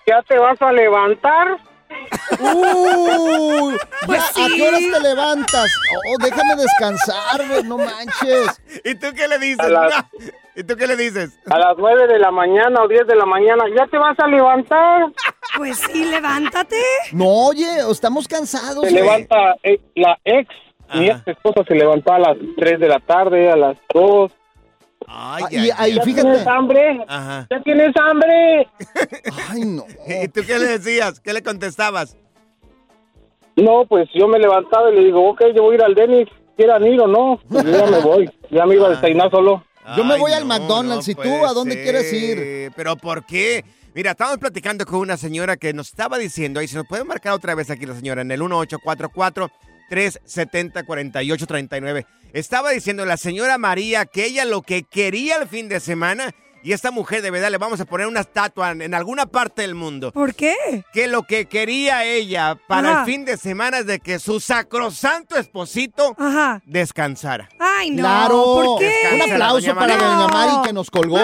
¿Ya 0.07 0.23
te 0.23 0.39
vas 0.39 0.61
a 0.63 0.71
levantar? 0.73 1.59
Uh, 2.41 3.73
Pues 4.07 4.21
ya, 4.37 4.45
¿A 4.45 4.49
qué 4.49 4.69
horas 4.69 4.81
te 4.81 5.01
levantas? 5.01 5.73
Oh, 6.09 6.17
déjame 6.23 6.55
descansar, 6.57 7.47
güey, 7.49 7.63
no 7.65 7.79
manches. 7.79 8.61
¿Y 8.85 8.95
tú 8.95 9.09
qué 9.17 9.27
le 9.29 9.39
dices? 9.39 9.69
Las- 9.69 10.05
¿Y 10.57 10.63
tú 10.65 10.75
qué 10.77 10.87
le 10.87 10.97
dices? 10.97 11.39
A 11.51 11.59
las 11.59 11.75
nueve 11.77 12.07
de 12.07 12.19
la 12.19 12.31
mañana 12.31 12.83
o 12.83 12.89
10 12.89 13.07
de 13.07 13.15
la 13.15 13.27
mañana, 13.27 13.65
¿ya 13.77 13.87
te 13.89 13.99
vas 13.99 14.19
a 14.19 14.27
levantar? 14.27 15.07
Pues 15.57 15.79
sí, 15.79 16.05
levántate. 16.05 16.77
No, 17.13 17.25
oye, 17.47 17.67
estamos 17.91 18.29
cansados. 18.29 18.85
Se 18.85 18.91
levanta 18.91 19.55
eh, 19.63 19.81
la 19.95 20.19
ex, 20.23 20.49
mi 20.95 21.07
ex 21.09 21.23
esposa 21.27 21.63
se 21.67 21.75
levantó 21.75 22.13
a 22.13 22.19
las 22.19 22.37
3 22.59 22.79
de 22.79 22.89
la 22.89 23.01
tarde, 23.01 23.51
a 23.51 23.57
las 23.57 23.77
2. 23.95 24.33
Ay, 25.07 25.43
Ah, 25.45 25.49
ay, 25.51 25.57
y 25.57 25.59
ahí, 25.59 25.71
ay. 25.77 26.01
fíjate. 26.05 26.23
¿Tienes 26.23 26.47
hambre? 26.47 27.05
Ajá. 27.09 27.47
¿Ya 27.51 27.63
tienes 27.63 27.95
hambre? 27.97 28.69
Ay, 29.51 29.61
no. 29.65 29.85
¿Y 30.25 30.29
tú 30.29 30.41
qué 30.47 30.59
le 30.59 30.67
decías? 30.79 31.21
¿Qué 31.21 31.33
le 31.33 31.43
contestabas? 31.43 32.17
No, 33.57 33.87
pues 33.89 34.09
yo 34.15 34.29
me 34.29 34.39
levantaba 34.39 34.91
y 34.91 34.97
le 34.97 35.05
digo, 35.05 35.31
ok, 35.31 35.43
yo 35.55 35.63
voy 35.63 35.73
a 35.75 35.79
ir 35.79 35.83
al 35.85 35.95
Denis, 35.95 36.29
¿quieran 36.57 36.85
ir 36.87 37.01
o 37.01 37.07
no? 37.07 37.41
Pues 37.49 37.65
yo 37.65 37.71
ya 37.73 37.87
me 37.87 38.01
voy, 38.01 38.31
ya 38.51 38.67
me 38.67 38.75
iba 38.75 38.87
a 38.89 38.91
desayunar 38.91 39.31
solo. 39.31 39.65
Yo 39.97 40.05
me 40.05 40.15
Ay, 40.15 40.21
voy 40.21 40.33
al 40.33 40.47
no, 40.47 40.55
McDonald's, 40.55 41.07
no 41.07 41.13
¿y 41.13 41.15
tú 41.15 41.47
a 41.47 41.53
dónde 41.55 41.83
quieres 41.83 42.13
ir? 42.13 42.73
¿Pero 42.77 42.97
por 42.97 43.25
qué? 43.25 43.65
Mira, 43.95 44.11
estábamos 44.11 44.39
platicando 44.39 44.85
con 44.85 44.99
una 44.99 45.17
señora 45.17 45.57
que 45.57 45.73
nos 45.73 45.89
estaba 45.89 46.19
diciendo, 46.19 46.61
y 46.61 46.69
se 46.69 46.77
nos 46.77 46.87
puede 46.87 47.05
marcar 47.05 47.33
otra 47.33 47.55
vez 47.55 47.71
aquí 47.71 47.87
la 47.87 47.95
señora, 47.95 48.21
en 48.23 48.31
el 48.31 48.43
1844-370-4839. 49.91 52.07
Estaba 52.33 52.71
diciendo 52.71 53.05
la 53.05 53.17
señora 53.17 53.59
María 53.59 54.07
que 54.07 54.27
ella 54.27 54.45
lo 54.45 54.63
que 54.63 54.83
quería 54.83 55.37
el 55.37 55.49
fin 55.49 55.69
de 55.69 55.81
semana, 55.81 56.35
y 56.63 56.73
esta 56.73 56.91
mujer 56.91 57.23
de 57.23 57.31
verdad 57.31 57.51
le 57.51 57.59
vamos 57.59 57.81
a 57.81 57.85
poner 57.85 58.09
una 58.09 58.21
estatua 58.21 58.73
en, 58.73 58.93
alguna 58.93 59.27
parte 59.27 59.63
del 59.63 59.77
mundo, 59.77 60.11
¿Por 60.11 60.35
qué? 60.35 60.55
que 60.93 61.07
lo 61.07 61.23
que 61.23 61.47
quería 61.47 62.05
ella 62.05 62.59
para 62.67 62.91
Ajá. 62.91 63.01
el 63.01 63.07
fin 63.07 63.25
de 63.25 63.37
semana 63.37 63.79
es 63.79 63.87
de 63.87 64.01
que 64.01 64.19
su 64.19 64.41
sacrosanto 64.41 65.37
esposito 65.39 66.17
Ajá. 66.19 66.61
descansara. 66.67 67.49
Ay, 67.61 67.91
no. 67.91 68.03
Claro. 68.03 68.43
¿Por 68.43 68.79
qué? 68.81 68.93
Un 69.15 69.23
aplauso 69.33 69.75
para 69.77 69.97
María. 69.97 70.09
doña 70.09 70.29
Mari 70.29 70.67
que 70.67 70.73
nos 70.73 70.91
colgó. 70.91 71.21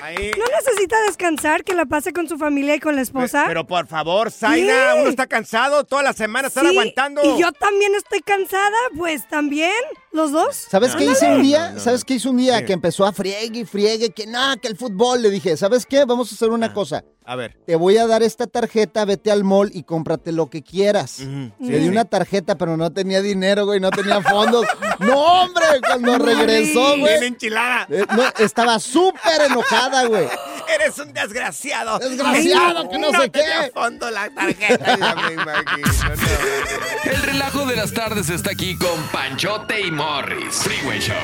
Ahí. 0.00 0.30
¿No 0.54 0.60
necesita 0.70 0.96
descansar 1.06 1.64
que 1.64 1.74
la 1.74 1.84
pase 1.86 2.12
con 2.12 2.28
su 2.28 2.38
familia 2.38 2.76
y 2.76 2.80
con 2.80 2.94
la 2.94 3.02
esposa? 3.02 3.44
Pero 3.46 3.66
por 3.66 3.86
favor, 3.86 4.30
Zaina, 4.30 4.72
¿Qué? 4.94 5.00
uno 5.00 5.10
está 5.10 5.26
cansado 5.26 5.84
toda 5.84 6.02
la 6.02 6.12
semana, 6.12 6.48
estar 6.48 6.64
Sí, 6.64 6.70
aguantando. 6.70 7.22
Y 7.24 7.40
yo 7.40 7.50
también 7.52 7.94
estoy 7.96 8.20
cansada, 8.20 8.76
pues 8.96 9.28
también, 9.28 9.72
los 10.12 10.30
dos. 10.30 10.54
¿Sabes 10.54 10.94
qué 10.94 11.06
hice 11.06 11.34
un 11.34 11.42
día? 11.42 11.78
¿Sabes 11.78 12.04
qué 12.04 12.14
hice 12.14 12.28
un 12.28 12.36
día? 12.36 12.58
Sí. 12.58 12.66
Que 12.66 12.72
empezó 12.72 13.04
a 13.04 13.12
friegue 13.12 13.60
y 13.60 13.64
friegue, 13.64 14.10
que 14.10 14.26
nada, 14.26 14.56
que 14.56 14.68
el 14.68 14.76
fútbol. 14.76 15.22
Le 15.22 15.30
dije, 15.30 15.56
¿sabes 15.56 15.86
qué? 15.86 16.04
Vamos 16.04 16.30
a 16.30 16.34
hacer 16.36 16.50
una 16.50 16.72
cosa. 16.72 17.04
A 17.26 17.36
ver. 17.36 17.56
Te 17.66 17.74
voy 17.76 17.96
a 17.96 18.06
dar 18.06 18.22
esta 18.22 18.46
tarjeta, 18.46 19.04
vete 19.06 19.30
al 19.30 19.44
mall 19.44 19.70
y 19.72 19.82
cómprate 19.84 20.30
lo 20.30 20.50
que 20.50 20.62
quieras. 20.62 21.20
Le 21.20 21.52
sí, 21.58 21.72
di 21.72 21.80
sí. 21.84 21.88
una 21.88 22.04
tarjeta, 22.04 22.56
pero 22.58 22.76
no 22.76 22.92
tenía 22.92 23.22
dinero, 23.22 23.64
güey, 23.64 23.80
no 23.80 23.90
tenía 23.90 24.20
fondos. 24.22 24.66
¡No, 24.98 25.16
hombre! 25.42 25.64
Cuando 25.86 26.18
regresó, 26.18 26.96
Bien 26.96 27.00
güey. 27.00 27.24
enchilada. 27.26 27.86
eh, 27.90 28.04
no, 28.14 28.24
estaba 28.44 28.78
súper 28.78 29.40
enojada, 29.48 30.04
güey. 30.04 30.28
Eres 30.74 30.98
un 30.98 31.12
desgraciado. 31.14 31.98
Desgraciado, 31.98 32.88
que 32.90 32.98
no 32.98 33.10
sé 33.12 33.28
tenía 33.30 33.64
qué. 33.64 33.70
fondo 33.72 34.10
la 34.10 34.28
tarjeta, 34.30 34.84
ya 34.98 35.14
me 35.14 35.32
imagino. 35.32 35.86
no. 36.14 37.10
El 37.10 37.22
relajo 37.22 37.64
de 37.66 37.76
las 37.76 37.92
tardes 37.94 38.28
está 38.28 38.50
aquí 38.50 38.76
con 38.76 39.02
Panchote 39.12 39.80
y 39.80 39.90
Morris. 39.90 40.56
Freeway 40.56 41.00
Show. 41.00 41.14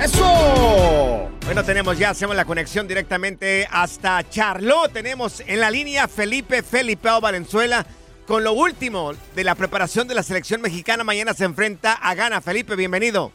¡Eso! 0.00 1.30
Bueno, 1.44 1.64
tenemos 1.64 1.98
ya, 1.98 2.10
hacemos 2.10 2.36
la 2.36 2.44
conexión 2.44 2.88
directamente 2.88 3.66
hasta 3.70 4.28
Charlotte. 4.28 4.92
Tenemos 4.92 5.40
en 5.46 5.60
la 5.60 5.70
línea 5.70 6.08
Felipe 6.08 6.62
Felipeo 6.62 7.20
Valenzuela 7.20 7.84
con 8.26 8.44
lo 8.44 8.52
último 8.52 9.12
de 9.34 9.44
la 9.44 9.54
preparación 9.54 10.08
de 10.08 10.14
la 10.14 10.22
selección 10.22 10.60
mexicana. 10.60 11.04
Mañana 11.04 11.34
se 11.34 11.44
enfrenta 11.44 11.92
a 11.92 12.14
Ghana. 12.14 12.40
Felipe, 12.40 12.76
bienvenido. 12.76 13.32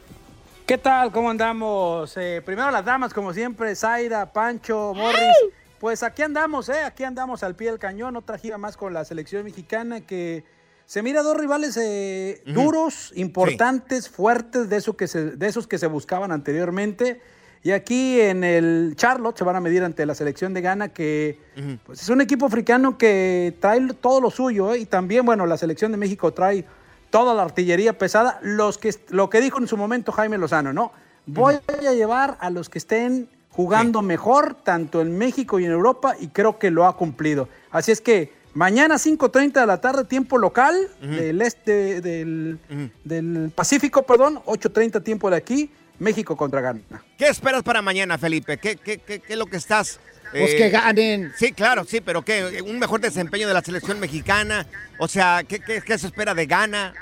¿Qué 0.66 0.78
tal? 0.78 1.12
¿Cómo 1.12 1.30
andamos? 1.30 2.18
Eh, 2.18 2.42
primero 2.46 2.72
las 2.72 2.84
damas, 2.84 3.14
como 3.14 3.34
siempre, 3.34 3.76
Zaira, 3.76 4.34
Pancho, 4.34 4.94
Morris. 4.96 5.36
Pues 5.80 6.02
aquí 6.02 6.24
andamos, 6.24 6.70
¿eh? 6.70 6.84
Aquí 6.84 7.04
andamos 7.04 7.44
al 7.44 7.56
pie 7.56 7.70
del 7.70 7.80
cañón. 7.80 8.16
Otra 8.16 8.38
gira 8.38 8.58
más 8.58 8.76
con 8.76 8.94
la 8.94 9.06
selección 9.06 9.44
mexicana 9.44 10.02
que 10.02 10.44
se 10.88 11.04
mira 11.04 11.22
dos 11.22 11.38
rivales 11.38 11.78
eh, 11.80 12.42
duros, 12.46 13.12
importantes, 13.16 14.10
fuertes, 14.10 14.70
de, 14.70 14.78
eso 14.78 14.96
que 14.98 15.08
se- 15.08 15.32
de 15.32 15.48
esos 15.48 15.68
que 15.68 15.78
se 15.78 15.86
buscaban 15.88 16.32
anteriormente. 16.32 17.22
Y 17.62 17.72
aquí 17.72 18.22
en 18.22 18.44
el 18.46 18.94
Charlotte 18.96 19.38
se 19.38 19.44
van 19.44 19.58
a 19.58 19.60
medir 19.60 19.84
ante 19.84 20.06
la 20.06 20.16
selección 20.16 20.54
de 20.54 20.62
Ghana, 20.62 20.90
que 20.90 21.40
pues, 21.86 22.02
es 22.02 22.08
un 22.10 22.22
equipo 22.22 22.46
africano 22.46 22.98
que 22.98 23.56
trae 23.60 23.86
todo 24.00 24.22
lo 24.22 24.32
suyo. 24.32 24.74
¿eh? 24.74 24.80
Y 24.80 24.86
también, 24.86 25.26
bueno, 25.26 25.46
la 25.46 25.58
selección 25.58 25.92
de 25.92 25.98
México 25.98 26.32
trae 26.34 26.64
toda 27.10 27.34
la 27.34 27.44
artillería 27.44 27.98
pesada. 27.98 28.40
Los 28.42 28.78
que, 28.78 28.96
lo 29.10 29.30
que 29.30 29.42
dijo 29.42 29.60
en 29.60 29.68
su 29.68 29.76
momento 29.76 30.12
Jaime 30.14 30.38
Lozano, 30.38 30.72
¿no? 30.72 30.92
Voy 31.26 31.56
a 31.56 31.92
llevar 31.92 32.38
a 32.40 32.50
los 32.50 32.70
que 32.70 32.78
estén 32.78 33.28
jugando 33.50 34.02
mejor, 34.02 34.54
tanto 34.64 35.02
en 35.02 35.18
México 35.18 35.60
y 35.60 35.66
en 35.66 35.72
Europa, 35.72 36.16
y 36.18 36.28
creo 36.30 36.58
que 36.60 36.72
lo 36.72 36.86
ha 36.86 36.96
cumplido. 36.96 37.50
Así 37.72 37.92
es 37.92 38.00
que 38.00 38.37
mañana 38.58 38.96
5.30 38.96 39.54
de 39.54 39.66
la 39.68 39.80
tarde, 39.80 40.04
tiempo 40.04 40.40
local, 40.40 40.76
del 41.00 41.42
este, 41.44 42.02
del, 42.02 42.60
del 43.04 43.52
Pacífico, 43.54 44.04
perdón, 44.04 44.42
8.30 44.46 45.04
tiempo 45.04 45.30
de 45.30 45.38
aquí, 45.38 45.70
México 46.00 46.36
contra 46.36 46.60
Ghana. 46.62 46.82
¿Qué 47.18 47.28
esperas 47.28 47.62
para 47.62 47.84
mañana, 47.84 48.18
Felipe? 48.18 48.58
¿Qué, 48.58 48.76
qué, 48.76 48.98
qué, 48.98 49.20
qué 49.20 49.34
es 49.34 49.40
lo 49.40 49.46
que 49.46 49.58
estás...? 49.58 50.00
Pues 50.32 50.56
que 50.56 50.70
ganen. 50.70 51.32
Sí, 51.38 51.54
claro, 51.54 51.86
sí, 51.86 52.02
pero 52.02 52.22
¿qué? 52.22 52.62
¿Un 52.62 52.80
mejor 52.80 53.00
desempeño 53.00 53.48
de 53.48 53.54
la 53.54 53.62
selección 53.62 53.98
mexicana? 53.98 54.68
O 55.00 55.08
sea, 55.08 55.46
¿qué, 55.48 55.62
qué, 55.62 55.82
qué 55.82 55.98
se 55.98 56.08
espera 56.08 56.34
de 56.34 56.46
Ghana? 56.46 56.94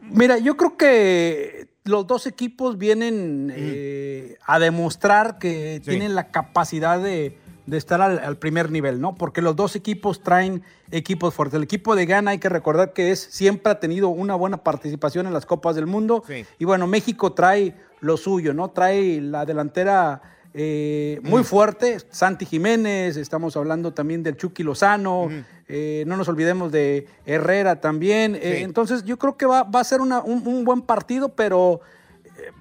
Mira, 0.00 0.36
yo 0.38 0.56
creo 0.56 0.76
que 0.76 1.68
los 1.84 2.04
dos 2.04 2.26
equipos 2.26 2.78
vienen 2.78 3.52
eh, 3.54 4.38
a 4.44 4.58
demostrar 4.58 5.38
que 5.38 5.80
tienen 5.84 6.16
la 6.16 6.32
capacidad 6.32 7.00
de, 7.00 7.38
de 7.66 7.76
estar 7.76 8.00
al, 8.00 8.18
al, 8.18 8.36
primer 8.38 8.70
nivel, 8.70 9.00
¿no? 9.00 9.14
Porque 9.14 9.42
los 9.42 9.56
dos 9.56 9.76
equipos 9.76 10.22
traen 10.22 10.62
equipos 10.90 11.34
fuertes. 11.34 11.56
El 11.56 11.64
equipo 11.64 11.96
de 11.96 12.06
Ghana 12.06 12.30
hay 12.30 12.38
que 12.38 12.48
recordar 12.48 12.92
que 12.92 13.10
es 13.10 13.20
siempre 13.20 13.72
ha 13.72 13.80
tenido 13.80 14.08
una 14.08 14.34
buena 14.34 14.58
participación 14.58 15.26
en 15.26 15.32
las 15.32 15.46
Copas 15.46 15.76
del 15.76 15.86
Mundo. 15.86 16.22
Sí. 16.26 16.44
Y 16.58 16.64
bueno, 16.64 16.86
México 16.86 17.32
trae 17.32 17.74
lo 18.00 18.16
suyo, 18.16 18.54
¿no? 18.54 18.70
Trae 18.70 19.20
la 19.20 19.44
delantera 19.44 20.22
eh, 20.58 21.20
muy 21.22 21.42
mm. 21.42 21.44
fuerte, 21.44 21.98
Santi 22.08 22.46
Jiménez, 22.46 23.18
estamos 23.18 23.58
hablando 23.58 23.92
también 23.92 24.22
del 24.22 24.38
Chucky 24.38 24.62
Lozano, 24.62 25.26
mm. 25.28 25.44
eh, 25.68 26.04
no 26.06 26.16
nos 26.16 26.30
olvidemos 26.30 26.72
de 26.72 27.06
Herrera 27.26 27.78
también. 27.82 28.36
Sí. 28.36 28.40
Eh, 28.42 28.62
entonces 28.62 29.04
yo 29.04 29.18
creo 29.18 29.36
que 29.36 29.44
va, 29.44 29.64
va 29.64 29.80
a 29.80 29.84
ser 29.84 30.00
una, 30.00 30.20
un, 30.20 30.46
un, 30.48 30.64
buen 30.64 30.80
partido, 30.80 31.28
pero 31.28 31.82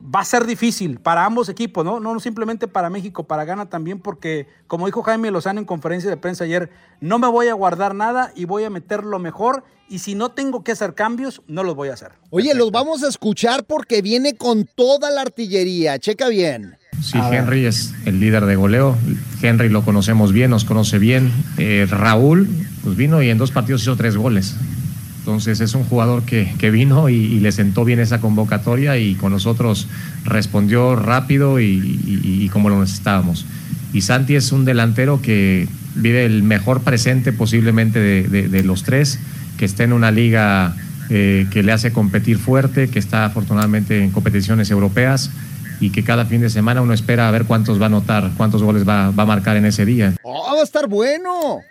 va 0.03 0.21
a 0.21 0.25
ser 0.25 0.45
difícil 0.45 0.99
para 0.99 1.25
ambos 1.25 1.49
equipos, 1.49 1.85
¿no? 1.85 1.99
No 1.99 2.19
simplemente 2.19 2.67
para 2.67 2.89
México, 2.89 3.25
para 3.25 3.45
Ghana 3.45 3.67
también, 3.67 3.99
porque 3.99 4.47
como 4.67 4.85
dijo 4.85 5.03
Jaime 5.03 5.31
Lozano 5.31 5.59
en 5.59 5.65
conferencia 5.65 6.09
de 6.09 6.17
prensa 6.17 6.43
ayer, 6.43 6.69
no 7.01 7.19
me 7.19 7.27
voy 7.27 7.47
a 7.47 7.53
guardar 7.53 7.95
nada 7.95 8.31
y 8.35 8.45
voy 8.45 8.63
a 8.63 8.69
meter 8.69 9.03
lo 9.03 9.19
mejor 9.19 9.63
y 9.87 9.99
si 9.99 10.15
no 10.15 10.31
tengo 10.31 10.63
que 10.63 10.71
hacer 10.71 10.95
cambios, 10.95 11.41
no 11.47 11.63
los 11.63 11.75
voy 11.75 11.89
a 11.89 11.93
hacer. 11.93 12.13
Oye, 12.31 12.49
Perfecto. 12.49 12.65
los 12.65 12.71
vamos 12.71 13.03
a 13.03 13.07
escuchar 13.07 13.65
porque 13.65 14.01
viene 14.01 14.35
con 14.35 14.65
toda 14.65 15.11
la 15.11 15.21
artillería, 15.21 15.99
checa 15.99 16.27
bien. 16.27 16.77
Sí, 17.01 17.19
Henry 17.31 17.65
es 17.65 17.93
el 18.05 18.19
líder 18.19 18.45
de 18.45 18.55
goleo. 18.55 18.97
Henry 19.41 19.69
lo 19.69 19.83
conocemos 19.83 20.31
bien, 20.31 20.49
nos 20.49 20.65
conoce 20.65 20.97
bien. 20.97 21.31
Eh, 21.57 21.85
Raúl, 21.89 22.49
pues 22.83 22.95
vino 22.95 23.21
y 23.21 23.29
en 23.29 23.37
dos 23.37 23.51
partidos 23.51 23.81
hizo 23.83 23.95
tres 23.95 24.17
goles. 24.17 24.55
Entonces 25.25 25.59
es 25.59 25.73
un 25.73 25.83
jugador 25.83 26.21
que, 26.21 26.53
que 26.59 26.69
vino 26.69 27.09
y, 27.09 27.39
le 27.39 27.51
sentó 27.51 27.83
bien 27.83 27.99
esa 27.99 28.21
convocatoria 28.21 28.99
y 28.99 29.15
con 29.15 29.31
nosotros 29.31 29.87
respondió 30.23 30.95
rápido 30.95 31.59
y, 31.59 32.47
como 32.53 32.69
lo 32.69 32.79
necesitábamos. 32.79 33.43
Y 33.91 34.01
Santi 34.01 34.35
es 34.35 34.51
un 34.51 34.65
delantero 34.65 35.23
que 35.23 35.67
vive 35.95 36.25
el 36.25 36.43
mejor 36.43 36.81
presente 36.81 37.33
posiblemente 37.33 37.99
de 37.99 38.63
los 38.63 38.83
tres, 38.83 39.17
que 39.57 39.65
está 39.65 39.83
en 39.83 39.93
una 39.93 40.11
liga 40.11 40.75
eh, 41.09 41.47
que 41.49 41.63
le 41.63 41.71
hace 41.71 41.91
competir 41.91 42.37
fuerte, 42.37 42.87
que 42.87 42.99
está 42.99 43.25
afortunadamente 43.25 44.03
en 44.03 44.11
competiciones 44.11 44.69
europeas 44.69 45.31
y 45.79 45.89
que 45.89 46.03
cada 46.03 46.25
fin 46.25 46.41
de 46.41 46.51
semana 46.51 46.83
uno 46.83 46.93
espera 46.93 47.27
a 47.27 47.31
ver 47.31 47.45
cuántos 47.45 47.79
va 47.79 47.85
a 47.85 47.87
anotar, 47.87 48.29
cuántos 48.37 48.61
goles 48.61 48.87
va, 48.87 49.09
va 49.09 49.23
a 49.23 49.25
marcar 49.25 49.57
en 49.57 49.65
ese 49.65 49.85
día. 49.85 50.13
¡Oh, 50.21 50.53
va 50.53 50.61
a 50.61 50.63
estar 50.63 50.87
bueno! 50.87 51.63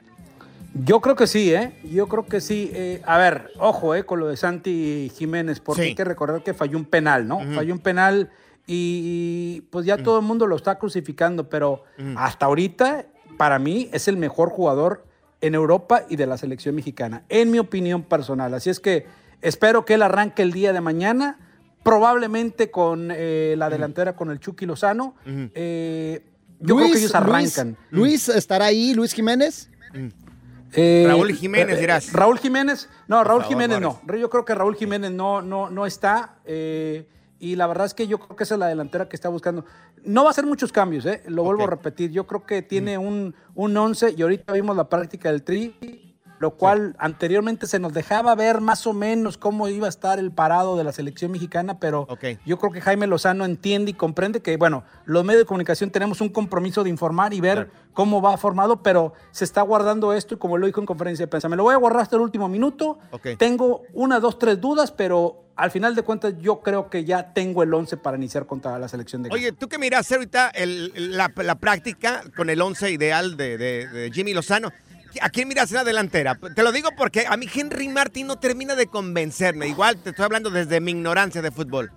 Yo 0.75 1.01
creo 1.01 1.15
que 1.15 1.29
sí, 1.29 1.55
¿eh? 1.55 1.73
Yo 1.85 2.09
creo 2.09 2.27
que 2.27 2.41
sí. 2.41 2.71
Eh, 2.75 3.01
a 3.07 3.17
ver, 3.17 3.53
ojo, 3.59 3.95
¿eh? 3.95 4.05
Con 4.05 4.19
lo 4.19 4.27
de 4.27 4.37
Santi 4.37 5.11
Jiménez, 5.15 5.61
porque 5.61 5.83
sí. 5.83 5.89
hay 5.89 5.95
que 5.95 6.05
recordar 6.05 6.43
que 6.43 6.53
falló 6.53 6.77
un 6.77 6.85
penal, 6.85 7.29
¿no? 7.29 7.37
Uh 7.39 7.43
-huh. 7.43 7.55
Falló 7.55 7.73
un 7.73 7.79
penal 7.79 8.31
y, 8.67 9.57
y 9.57 9.61
pues 9.71 9.87
ya 9.87 9.95
uh 9.95 9.99
-huh. 9.99 10.03
todo 10.03 10.19
el 10.19 10.25
mundo 10.25 10.47
lo 10.49 10.57
está 10.57 10.79
crucificando, 10.79 11.49
pero 11.49 11.85
uh 11.99 12.03
-huh. 12.03 12.15
hasta 12.19 12.47
ahorita, 12.47 13.07
para 13.37 13.61
mí, 13.61 13.89
es 13.93 14.09
el 14.09 14.17
mejor 14.17 14.51
jugador 14.51 15.05
en 15.41 15.55
Europa 15.55 16.07
y 16.09 16.17
de 16.17 16.27
la 16.27 16.37
selección 16.39 16.75
mexicana, 16.75 17.23
en 17.29 17.51
mi 17.51 17.59
opinión 17.59 18.03
personal. 18.03 18.53
Así 18.55 18.71
es 18.71 18.81
que 18.81 19.07
espero 19.43 19.85
que 19.85 19.95
él 19.95 20.03
arranque 20.03 20.43
el 20.43 20.53
día 20.53 20.73
de 20.73 20.81
mañana, 20.81 21.39
probablemente 21.85 22.71
con 22.71 23.11
eh, 23.13 23.55
la 23.59 23.69
delantera 23.71 24.17
con 24.17 24.31
el 24.31 24.41
Chucky 24.41 24.67
Lozano. 24.67 25.15
Eh, 25.27 26.23
yo 26.59 26.75
Luis, 26.75 26.87
creo 26.87 26.93
que 26.95 26.99
ellos 26.99 27.15
arrancan. 27.15 27.77
Luis, 27.91 28.27
Luis 28.27 28.29
estará 28.31 28.67
ahí, 28.67 28.95
Luis 28.95 29.13
Jiménez. 29.13 29.71
Eh, 30.77 31.05
Raúl 31.07 31.33
Jiménez, 31.33 31.79
dirás. 31.79 32.13
Raúl 32.13 32.39
Jiménez, 32.39 32.89
no, 33.07 33.23
Raúl 33.25 33.43
favor, 33.43 33.53
Jiménez 33.53 33.81
no. 33.81 34.01
Yo 34.19 34.31
creo 34.31 34.45
que 34.45 34.55
Raúl 34.55 34.77
Jiménez 34.77 35.13
no, 35.13 35.43
no, 35.43 35.71
no 35.71 35.87
está. 35.87 36.37
Eh, 36.45 37.07
y 37.39 37.57
la 37.57 37.67
verdad 37.67 37.87
es 37.87 37.95
que 37.95 38.07
yo 38.07 38.19
creo 38.19 38.37
que 38.37 38.45
esa 38.45 38.55
es 38.55 38.59
la 38.59 38.69
delantera 38.69 39.09
que 39.09 39.17
está 39.17 39.29
buscando. 39.29 39.65
No 40.05 40.23
va 40.23 40.29
a 40.29 40.31
hacer 40.31 40.47
muchos 40.47 40.73
cambios, 40.73 41.07
¿eh? 41.07 41.23
lo 41.27 41.45
vuelvo 41.45 41.65
a 41.65 41.67
repetir. 41.67 42.11
Yo 42.11 42.27
creo 42.27 42.45
que 42.45 42.63
tiene 42.63 42.99
mm. 42.99 43.03
un, 43.03 43.35
un 43.55 43.77
11 43.77 44.15
y 44.17 44.23
ahorita 44.23 44.53
vimos 44.53 44.77
la 44.77 44.89
práctica 44.89 45.31
del 45.31 45.43
tri 45.43 46.04
lo 46.45 46.51
cual 46.51 46.91
sí. 46.93 46.97
anteriormente 46.99 47.67
se 47.67 47.79
nos 47.79 47.95
dejaba 47.95 48.35
ver 48.35 48.61
más 48.61 48.87
o 48.87 48.93
menos 48.93 49.39
cómo 49.39 49.67
iba 49.67 49.87
a 49.87 49.89
estar 49.89 50.19
el 50.19 50.31
parado 50.31 50.77
de 50.77 50.85
la 50.85 50.93
selección 50.93 51.33
mexicana, 51.33 51.79
pero 51.81 52.07
okay. 52.11 52.39
yo 52.45 52.59
creo 52.59 52.71
que 52.71 52.83
Jaime 52.83 53.07
Lozano 53.07 53.47
entiende 53.47 53.93
y 53.93 53.95
comprende 53.95 54.43
que, 54.43 54.59
bueno, 54.59 54.85
los 55.07 55.25
medios 55.25 55.41
de 55.41 55.47
comunicación 55.47 55.91
tenemos 55.91 56.21
un 56.21 56.29
compromiso 56.29 56.85
de 56.85 56.91
informar 56.91 57.33
y 57.33 57.41
ver 57.41 57.55
claro. 57.55 57.71
cómo 57.95 58.21
va 58.21 58.37
formado, 58.37 58.83
pero 58.83 59.15
se 59.31 59.45
está 59.45 59.63
guardando 59.63 60.13
esto 60.13 60.35
y 60.35 60.37
como 60.37 60.59
lo 60.59 60.67
dijo 60.67 60.81
en 60.81 60.87
conferencia 60.87 61.25
de 61.25 61.31
prensa, 61.31 61.49
me 61.49 61.57
lo 61.57 61.63
voy 61.63 61.73
a 61.73 61.79
guardar 61.79 62.03
hasta 62.03 62.17
el 62.17 62.23
último 62.23 62.47
minuto, 62.47 62.99
okay. 63.11 63.37
tengo 63.37 63.85
una, 63.95 64.21
dos, 64.21 64.39
tres 64.39 64.61
dudas, 64.61 64.93
pero 64.93 65.45
al 65.57 65.71
final 65.71 65.95
de 65.95 66.03
cuentas 66.03 66.35
yo 66.41 66.61
creo 66.61 66.91
que 66.91 67.05
ya 67.05 67.33
tengo 67.33 67.63
el 67.63 67.73
11 67.73 67.97
para 67.99 68.17
iniciar 68.17 68.47
contra 68.47 68.79
la 68.79 68.89
selección 68.89 69.23
de 69.23 69.31
Oye, 69.31 69.53
tú 69.53 69.69
que 69.69 69.79
miraste 69.79 70.15
ahorita 70.15 70.51
el, 70.51 71.17
la, 71.17 71.33
la, 71.37 71.55
práctica 71.55 72.23
con 72.37 72.51
el 72.51 72.61
11 72.61 72.91
ideal 72.91 73.37
de, 73.37 73.57
de, 73.57 73.87
de 73.87 74.11
Jimmy 74.11 74.35
Lozano, 74.35 74.73
¿A 75.21 75.31
quién 75.31 75.49
miras 75.49 75.71
en 75.71 75.77
la 75.77 75.85
delantera? 75.85 76.39
Te 76.55 76.63
lo 76.63 76.73
digo 76.73 76.91
porque 76.97 77.27
a 77.29 77.37
mí 77.37 77.47
Henry 77.53 77.89
Martin 77.89 78.27
no 78.27 78.39
termina 78.39 78.75
de 78.75 78.87
convencerme. 78.87 79.69
Igual 79.69 79.97
te 79.99 80.11
estoy 80.11 80.25
hablando 80.25 80.51
desde 80.51 80.81
mi 80.81 80.93
ignorancia 80.93 81.43
de 81.43 81.51
fútbol. 81.51 81.93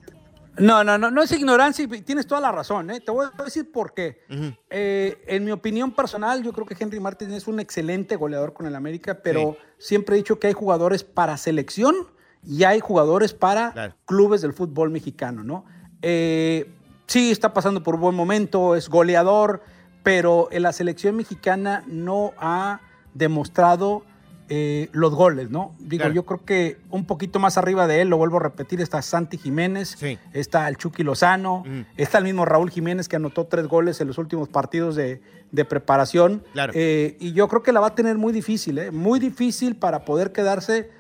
No, 0.60 0.84
no, 0.84 0.98
no, 0.98 1.12
no 1.12 1.22
es 1.22 1.32
ignorancia 1.32 1.86
y 1.86 2.02
tienes 2.02 2.26
toda 2.26 2.42
la 2.42 2.52
razón. 2.52 2.90
¿eh? 2.90 3.00
Te 3.00 3.12
voy 3.12 3.28
a 3.32 3.44
decir 3.44 3.72
por 3.72 3.94
qué. 3.94 4.24
Uh 4.30 4.34
-huh. 4.34 4.58
eh, 4.70 5.24
en 5.28 5.44
mi 5.44 5.52
opinión 5.52 5.92
personal, 5.92 6.44
yo 6.44 6.52
creo 6.52 6.66
que 6.66 6.76
Henry 6.80 7.00
Martin 7.00 7.32
es 7.32 7.48
un 7.48 7.60
excelente 7.60 8.16
goleador 8.16 8.54
con 8.54 8.66
el 8.66 8.76
América, 8.76 9.20
pero 9.22 9.58
sí. 9.78 9.88
siempre 9.90 10.16
he 10.16 10.18
dicho 10.18 10.40
que 10.40 10.48
hay 10.48 10.54
jugadores 10.54 11.04
para 11.04 11.38
selección 11.38 11.96
y 12.44 12.64
hay 12.64 12.80
jugadores 12.80 13.34
para 13.34 13.72
claro. 13.74 13.96
clubes 14.06 14.42
del 14.42 14.54
fútbol 14.54 14.90
mexicano, 14.90 15.44
¿no? 15.44 15.66
Eh, 16.02 16.72
sí, 17.06 17.32
está 17.32 17.54
pasando 17.54 17.84
por 17.84 17.96
un 17.96 18.02
buen 18.02 18.16
momento, 18.16 18.76
es 18.76 18.90
goleador, 18.90 19.62
pero 20.04 20.48
en 20.52 20.64
la 20.64 20.74
selección 20.74 21.16
mexicana 21.16 21.84
no 21.88 22.34
ha 22.38 22.82
demostrado 23.18 24.04
eh, 24.50 24.88
los 24.94 25.14
goles, 25.14 25.50
¿no? 25.50 25.76
Digo, 25.78 26.04
claro. 26.04 26.14
yo 26.14 26.26
creo 26.26 26.46
que 26.46 26.78
un 26.90 27.06
poquito 27.06 27.38
más 27.38 27.58
arriba 27.58 27.86
de 27.86 28.02
él, 28.02 28.08
lo 28.08 28.18
vuelvo 28.18 28.38
a 28.38 28.44
repetir, 28.44 28.80
está 28.80 29.02
Santi 29.02 29.38
Jiménez, 29.38 29.96
sí. 29.98 30.18
está 30.32 30.70
el 30.70 30.78
Chucky 30.78 31.04
Lozano, 31.04 31.64
mm. 31.66 31.82
está 31.98 32.20
el 32.20 32.24
mismo 32.24 32.46
Raúl 32.46 32.70
Jiménez 32.70 33.10
que 33.10 33.18
anotó 33.18 33.46
tres 33.46 33.68
goles 33.68 34.00
en 34.00 34.08
los 34.08 34.18
últimos 34.18 34.48
partidos 34.48 34.96
de, 34.96 35.22
de 35.52 35.66
preparación. 35.66 36.44
Claro. 36.54 36.72
Eh, 36.76 37.18
y 37.20 37.34
yo 37.34 37.50
creo 37.50 37.62
que 37.62 37.74
la 37.74 37.82
va 37.82 37.88
a 37.88 37.96
tener 37.96 38.18
muy 38.18 38.32
difícil, 38.32 38.78
¿eh? 38.78 38.92
Muy 38.92 39.20
difícil 39.20 39.76
para 39.76 40.06
poder 40.06 40.32
quedarse 40.32 40.92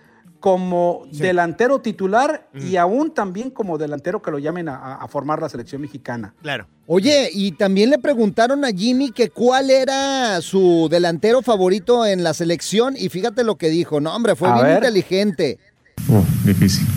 como 0.47 1.03
sí. 1.11 1.17
delantero 1.17 1.81
titular 1.81 2.47
mm. 2.53 2.67
y 2.67 2.77
aún 2.77 3.13
también 3.13 3.49
como 3.49 3.77
delantero 3.77 4.21
que 4.21 4.31
lo 4.31 4.39
llamen 4.39 4.69
a, 4.69 4.95
a, 4.95 5.07
formar 5.09 5.41
la 5.41 5.49
selección 5.49 5.81
mexicana. 5.81 6.33
Claro. 6.41 6.67
Oye, 6.85 7.29
y 7.33 7.51
también 7.51 7.89
le 7.89 7.99
preguntaron 7.99 8.63
a 8.63 8.69
Jimmy 8.69 9.11
que 9.11 9.29
cuál 9.29 9.69
era 9.69 10.39
su 10.39 10.87
delantero 10.89 11.41
favorito 11.41 12.05
en 12.05 12.23
la 12.23 12.33
selección 12.33 12.95
y 12.97 13.09
fíjate 13.09 13.43
lo 13.43 13.57
que 13.57 13.69
dijo. 13.69 13.99
No, 13.99 14.15
hombre, 14.15 14.37
fue 14.37 14.47
a 14.47 14.53
bien 14.53 14.67
ver. 14.67 14.77
inteligente. 14.77 15.59
Uh, 16.07 16.23
difícil. 16.45 16.87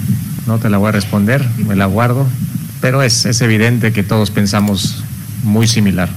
No 0.46 0.60
te 0.60 0.70
la 0.70 0.78
voy 0.78 0.90
a 0.90 0.92
responder, 0.92 1.44
me 1.66 1.74
la 1.74 1.86
guardo. 1.86 2.28
Pero 2.80 3.02
es, 3.02 3.26
es 3.26 3.40
evidente 3.40 3.92
que 3.92 4.04
todos 4.04 4.30
pensamos 4.30 5.02
muy 5.42 5.66
similar 5.66 6.08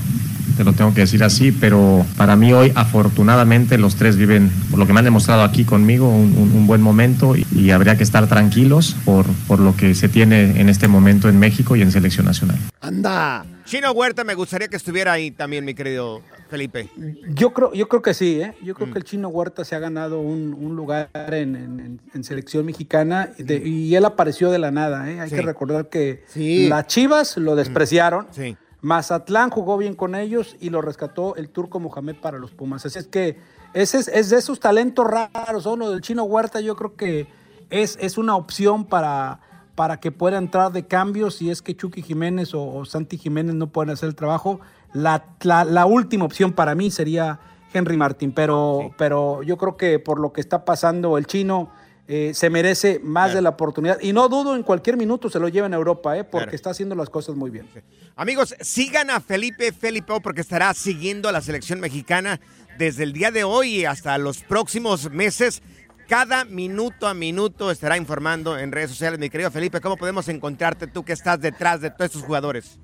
te 0.55 0.63
lo 0.63 0.73
tengo 0.73 0.93
que 0.93 1.01
decir 1.01 1.23
así, 1.23 1.51
pero 1.51 2.05
para 2.17 2.35
mí 2.35 2.53
hoy 2.53 2.71
afortunadamente 2.75 3.77
los 3.77 3.95
tres 3.95 4.17
viven, 4.17 4.51
por 4.69 4.79
lo 4.79 4.87
que 4.87 4.93
me 4.93 4.99
han 4.99 5.05
demostrado 5.05 5.43
aquí 5.43 5.65
conmigo, 5.65 6.09
un, 6.09 6.35
un, 6.37 6.51
un 6.55 6.67
buen 6.67 6.81
momento 6.81 7.35
y, 7.35 7.45
y, 7.51 7.71
habría 7.71 7.97
que 7.97 8.03
estar 8.03 8.27
tranquilos 8.27 8.95
por, 9.05 9.25
por 9.47 9.59
lo 9.59 9.75
que 9.75 9.95
se 9.95 10.09
tiene 10.09 10.59
en 10.59 10.69
este 10.69 10.87
momento 10.87 11.29
en 11.29 11.39
México 11.39 11.75
y 11.75 11.81
en 11.81 11.91
selección 11.91 12.25
nacional. 12.25 12.57
¡Anda! 12.81 13.45
Chino 13.65 13.91
Huerta 13.91 14.23
me 14.23 14.35
gustaría 14.35 14.67
que 14.67 14.75
estuviera 14.75 15.13
ahí 15.13 15.31
también, 15.31 15.63
mi 15.63 15.73
querido 15.73 16.21
Felipe. 16.49 16.89
Yo 17.29 17.53
creo, 17.53 17.73
yo 17.73 17.87
creo 17.87 18.01
que 18.01 18.13
sí, 18.13 18.41
¿eh? 18.41 18.53
Yo 18.61 18.75
creo 18.75 18.87
mm. 18.87 18.91
que 18.91 18.99
el 18.99 19.05
Chino 19.05 19.29
Huerta 19.29 19.63
se 19.63 19.75
ha 19.75 19.79
ganado 19.79 20.19
un, 20.19 20.53
un 20.53 20.75
lugar 20.75 21.09
en, 21.13 21.55
en, 21.55 22.01
en, 22.13 22.23
selección 22.23 22.65
mexicana 22.65 23.29
de, 23.37 23.57
y 23.65 23.95
él 23.95 24.03
apareció 24.03 24.51
de 24.51 24.59
la 24.59 24.71
nada, 24.71 25.09
¿eh? 25.09 25.21
Hay 25.21 25.29
sí. 25.29 25.35
que 25.35 25.41
recordar 25.41 25.87
que 25.87 26.23
sí. 26.27 26.67
las 26.67 26.87
Chivas 26.87 27.37
lo 27.37 27.55
despreciaron. 27.55 28.27
Sí 28.31 28.57
Mazatlán 28.83 29.49
jugó 29.49 29.77
bien 29.77 29.95
con 29.95 30.13
ellos 30.13 30.57
y 30.59 30.69
lo 30.69 30.81
rescató 30.81 31.37
el 31.37 31.49
turco 31.49 31.79
Mohamed 31.79 32.17
para 32.17 32.37
los 32.37 32.51
Pumas. 32.51 32.85
Así 32.85 32.99
es 32.99 33.07
que 33.07 33.37
ese 33.73 33.97
es, 33.97 34.09
es 34.09 34.29
de 34.29 34.37
esos 34.37 34.59
talentos 34.59 35.07
raros, 35.07 35.65
uno 35.65 35.89
del 35.89 36.01
chino 36.01 36.25
Huerta, 36.25 36.59
yo 36.59 36.75
creo 36.75 36.95
que 36.97 37.27
es, 37.69 37.97
es 38.01 38.17
una 38.17 38.35
opción 38.35 38.83
para, 38.83 39.39
para 39.75 40.01
que 40.01 40.11
pueda 40.11 40.37
entrar 40.37 40.73
de 40.73 40.85
cambio 40.85 41.31
si 41.31 41.49
es 41.49 41.61
que 41.61 41.77
Chucky 41.77 42.01
Jiménez 42.01 42.53
o, 42.53 42.61
o 42.61 42.83
Santi 42.83 43.17
Jiménez 43.17 43.55
no 43.55 43.67
pueden 43.67 43.91
hacer 43.91 44.09
el 44.09 44.15
trabajo. 44.15 44.59
La, 44.91 45.27
la, 45.43 45.63
la 45.63 45.85
última 45.85 46.25
opción 46.25 46.51
para 46.51 46.75
mí 46.75 46.91
sería 46.91 47.39
Henry 47.73 47.95
Martín, 47.95 48.33
pero, 48.33 48.91
pero 48.97 49.43
yo 49.43 49.57
creo 49.57 49.77
que 49.77 49.97
por 49.97 50.19
lo 50.19 50.33
que 50.33 50.41
está 50.41 50.65
pasando 50.65 51.17
el 51.17 51.25
chino 51.25 51.71
eh, 52.07 52.31
se 52.33 52.49
merece 52.49 52.99
más 53.01 53.33
de 53.33 53.41
la 53.41 53.49
oportunidad 53.49 53.97
y 54.01 54.11
no 54.11 54.27
dudo 54.27 54.55
en 54.55 54.63
cualquier 54.63 54.97
minuto 54.97 55.29
se 55.29 55.39
lo 55.39 55.47
lleven 55.47 55.73
a 55.73 55.77
Europa, 55.77 56.17
eh, 56.17 56.23
porque 56.23 56.45
Claro. 56.45 56.55
está 56.55 56.69
haciendo 56.71 56.95
las 56.95 57.09
cosas 57.09 57.35
muy 57.35 57.49
bien. 57.49 57.67
Amigos, 58.15 58.55
sigan 58.59 59.09
a 59.09 59.19
Felipe 59.21 59.71
Felipe 59.71 60.13
porque 60.21 60.41
estará 60.41 60.73
siguiendo 60.73 61.29
a 61.29 61.31
la 61.31 61.41
selección 61.41 61.79
mexicana 61.79 62.39
desde 62.77 63.03
el 63.03 63.13
día 63.13 63.31
de 63.31 63.43
hoy 63.43 63.85
hasta 63.85 64.17
los 64.17 64.39
próximos 64.43 65.09
meses. 65.11 65.61
Cada 66.07 66.43
minuto 66.43 67.07
a 67.07 67.13
minuto 67.13 67.71
estará 67.71 67.95
informando 67.95 68.59
en 68.59 68.73
redes 68.73 68.89
sociales. 68.91 69.17
Mi 69.19 69.29
querido 69.29 69.49
Felipe, 69.49 69.79
¿cómo 69.79 69.95
podemos 69.95 70.27
encontrarte 70.27 70.87
tú 70.87 71.03
que 71.05 71.13
estás 71.13 71.39
detrás 71.39 71.79
de 71.79 71.89
todos 71.89 72.07
estos 72.07 72.23
jugadores? 72.23 72.77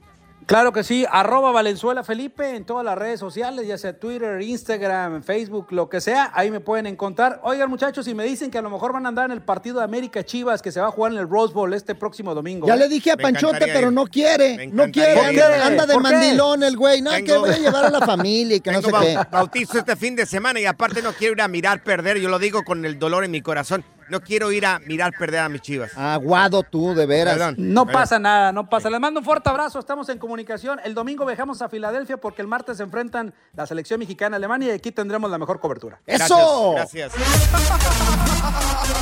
Claro 0.49 0.73
que 0.73 0.83
sí, 0.83 1.05
arroba 1.12 1.51
Valenzuela 1.51 2.03
Felipe 2.03 2.55
en 2.55 2.65
todas 2.65 2.83
las 2.83 2.97
redes 2.97 3.19
sociales, 3.19 3.67
ya 3.67 3.77
sea 3.77 3.99
Twitter, 3.99 4.41
Instagram, 4.41 5.21
Facebook, 5.21 5.67
lo 5.69 5.89
que 5.89 6.01
sea, 6.01 6.31
ahí 6.33 6.49
me 6.49 6.59
pueden 6.59 6.88
encontrar. 6.88 7.39
Oigan 7.43 7.69
muchachos, 7.69 8.03
si 8.03 8.15
me 8.15 8.23
dicen 8.23 8.49
que 8.49 8.57
a 8.57 8.63
lo 8.63 8.71
mejor 8.71 8.91
van 8.91 9.05
a 9.05 9.09
andar 9.09 9.25
en 9.25 9.31
el 9.33 9.43
partido 9.43 9.77
de 9.77 9.83
América 9.83 10.25
Chivas 10.25 10.63
que 10.63 10.71
se 10.71 10.81
va 10.81 10.88
a 10.88 10.91
jugar 10.91 11.12
en 11.12 11.19
el 11.19 11.29
Rose 11.29 11.53
Bowl 11.53 11.71
este 11.75 11.93
próximo 11.93 12.33
domingo. 12.33 12.65
Ya 12.65 12.73
¿eh? 12.73 12.77
le 12.79 12.89
dije 12.89 13.12
a 13.12 13.17
Panchote, 13.17 13.67
pero 13.67 13.91
no 13.91 14.07
quiere. 14.07 14.65
No 14.69 14.89
quiere, 14.89 15.19
anda, 15.19 15.67
anda 15.67 15.85
de 15.85 15.99
mandilón 15.99 16.63
el 16.63 16.75
güey. 16.75 17.03
No, 17.03 17.12
que 17.12 17.21
Tengo- 17.21 17.41
voy 17.41 17.51
a 17.51 17.57
llevar 17.59 17.85
a 17.85 17.89
la 17.91 18.01
familia 18.03 18.55
y 18.55 18.59
que 18.59 18.71
no 18.71 18.81
sé 18.81 18.88
qué. 18.88 19.17
bau- 19.17 19.29
bautizo 19.29 19.77
este 19.77 19.95
fin 19.95 20.15
de 20.15 20.25
semana 20.25 20.59
y 20.59 20.65
aparte 20.65 21.03
no 21.03 21.13
quiero 21.13 21.33
ir 21.35 21.41
a 21.43 21.47
mirar 21.47 21.83
perder. 21.83 22.17
Yo 22.17 22.27
lo 22.27 22.39
digo 22.39 22.63
con 22.63 22.85
el 22.85 22.97
dolor 22.97 23.23
en 23.23 23.29
mi 23.29 23.41
corazón. 23.41 23.85
No 24.10 24.22
quiero 24.22 24.52
ir 24.52 24.65
a 24.65 24.80
mirar 24.80 25.13
perder 25.17 25.41
a 25.41 25.50
mis 25.50 25.62
chivas. 25.62 25.91
Aguado 25.95 26.63
tú, 26.63 26.95
de 26.95 27.06
veras. 27.06 27.36
Perdón. 27.36 27.56
No 27.58 27.86
pasa 27.86 28.19
nada, 28.19 28.52
no 28.52 28.67
pasa. 28.67 28.89
Les 28.89 29.00
mando 29.00 29.19
un 29.19 29.26
fuerte 29.26 29.50
abrazo, 29.50 29.80
estamos 29.80 30.10
en 30.10 30.17
comunicación. 30.17 30.80
El 30.84 30.93
domingo 30.93 31.26
viajamos 31.26 31.62
a 31.62 31.69
Filadelfia 31.69 32.17
porque 32.17 32.41
el 32.41 32.48
martes 32.48 32.78
se 32.78 32.84
enfrentan 32.84 33.34
la 33.56 33.65
selección 33.67 34.00
mexicana 34.00 34.38
Alemania 34.38 34.69
y 34.69 34.72
aquí 34.72 34.91
tendremos 34.91 35.30
la 35.30 35.38
mejor 35.38 35.60
cobertura. 35.60 36.00
¡Eso! 36.06 36.74
Gracias. 36.76 37.13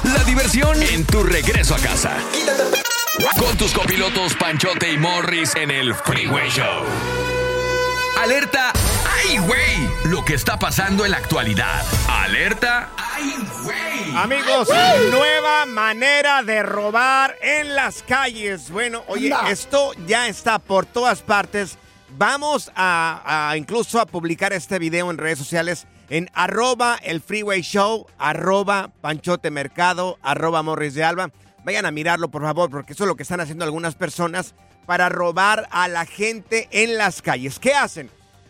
La 0.04 0.24
diversión 0.26 0.82
en 0.84 1.06
tu 1.06 1.24
regreso 1.24 1.76
a 1.76 1.80
casa. 1.80 2.12
Con 3.39 3.58
tus 3.58 3.74
copilotos 3.74 4.36
Panchote 4.36 4.91
y 4.91 4.98
Morris 4.98 5.56
en 5.56 5.72
el 5.72 5.96
Freeway 5.96 6.50
Show. 6.50 6.84
Alerta. 8.22 8.74
¡Ay, 9.24 9.38
güey! 9.38 9.89
Lo 10.06 10.26
que 10.26 10.34
está 10.34 10.58
pasando 10.58 11.06
en 11.06 11.12
la 11.12 11.17
actualidad. 11.17 11.84
Alerta. 12.10 12.89
¡Ay, 12.98 13.36
güey! 13.63 13.87
Amigos, 14.17 14.67
nueva 15.12 15.67
manera 15.67 16.41
de 16.41 16.63
robar 16.63 17.36
en 17.39 17.75
las 17.75 18.01
calles. 18.01 18.71
Bueno, 18.71 19.03
oye, 19.08 19.32
Anda. 19.32 19.51
esto 19.51 19.91
ya 20.08 20.27
está 20.27 20.58
por 20.58 20.88
todas 20.88 21.21
partes. 21.21 21.77
Vamos 22.17 22.71
a, 22.75 23.49
a 23.51 23.58
incluso 23.58 23.99
a 23.99 24.08
publicar 24.08 24.53
este 24.53 24.80
video 24.80 25.12
en 25.12 25.19
redes 25.19 25.38
sociales 25.38 25.86
en 26.10 26.32
arroba 26.34 26.97
el 27.03 27.21
freeway 27.21 27.62
show, 27.62 28.08
arroba 28.17 28.89
panchote 29.01 29.51
mercado, 29.51 30.17
arroba 30.23 30.63
morris 30.63 30.95
de 30.95 31.03
alba. 31.03 31.30
Vayan 31.63 31.86
a 31.86 31.91
mirarlo, 31.91 32.30
por 32.30 32.41
favor, 32.41 32.71
porque 32.71 32.93
eso 32.93 33.03
es 33.03 33.08
lo 33.08 33.15
que 33.15 33.23
están 33.23 33.39
haciendo 33.39 33.65
algunas 33.65 33.93
personas 33.93 34.56
para 34.88 35.10
robar 35.10 35.67
a 35.69 35.88
la 35.88 36.06
gente 36.06 36.67
en 36.71 36.97
las 36.97 37.21
calles. 37.21 37.60
¿Qué 37.60 37.75
hacen? 37.75 38.10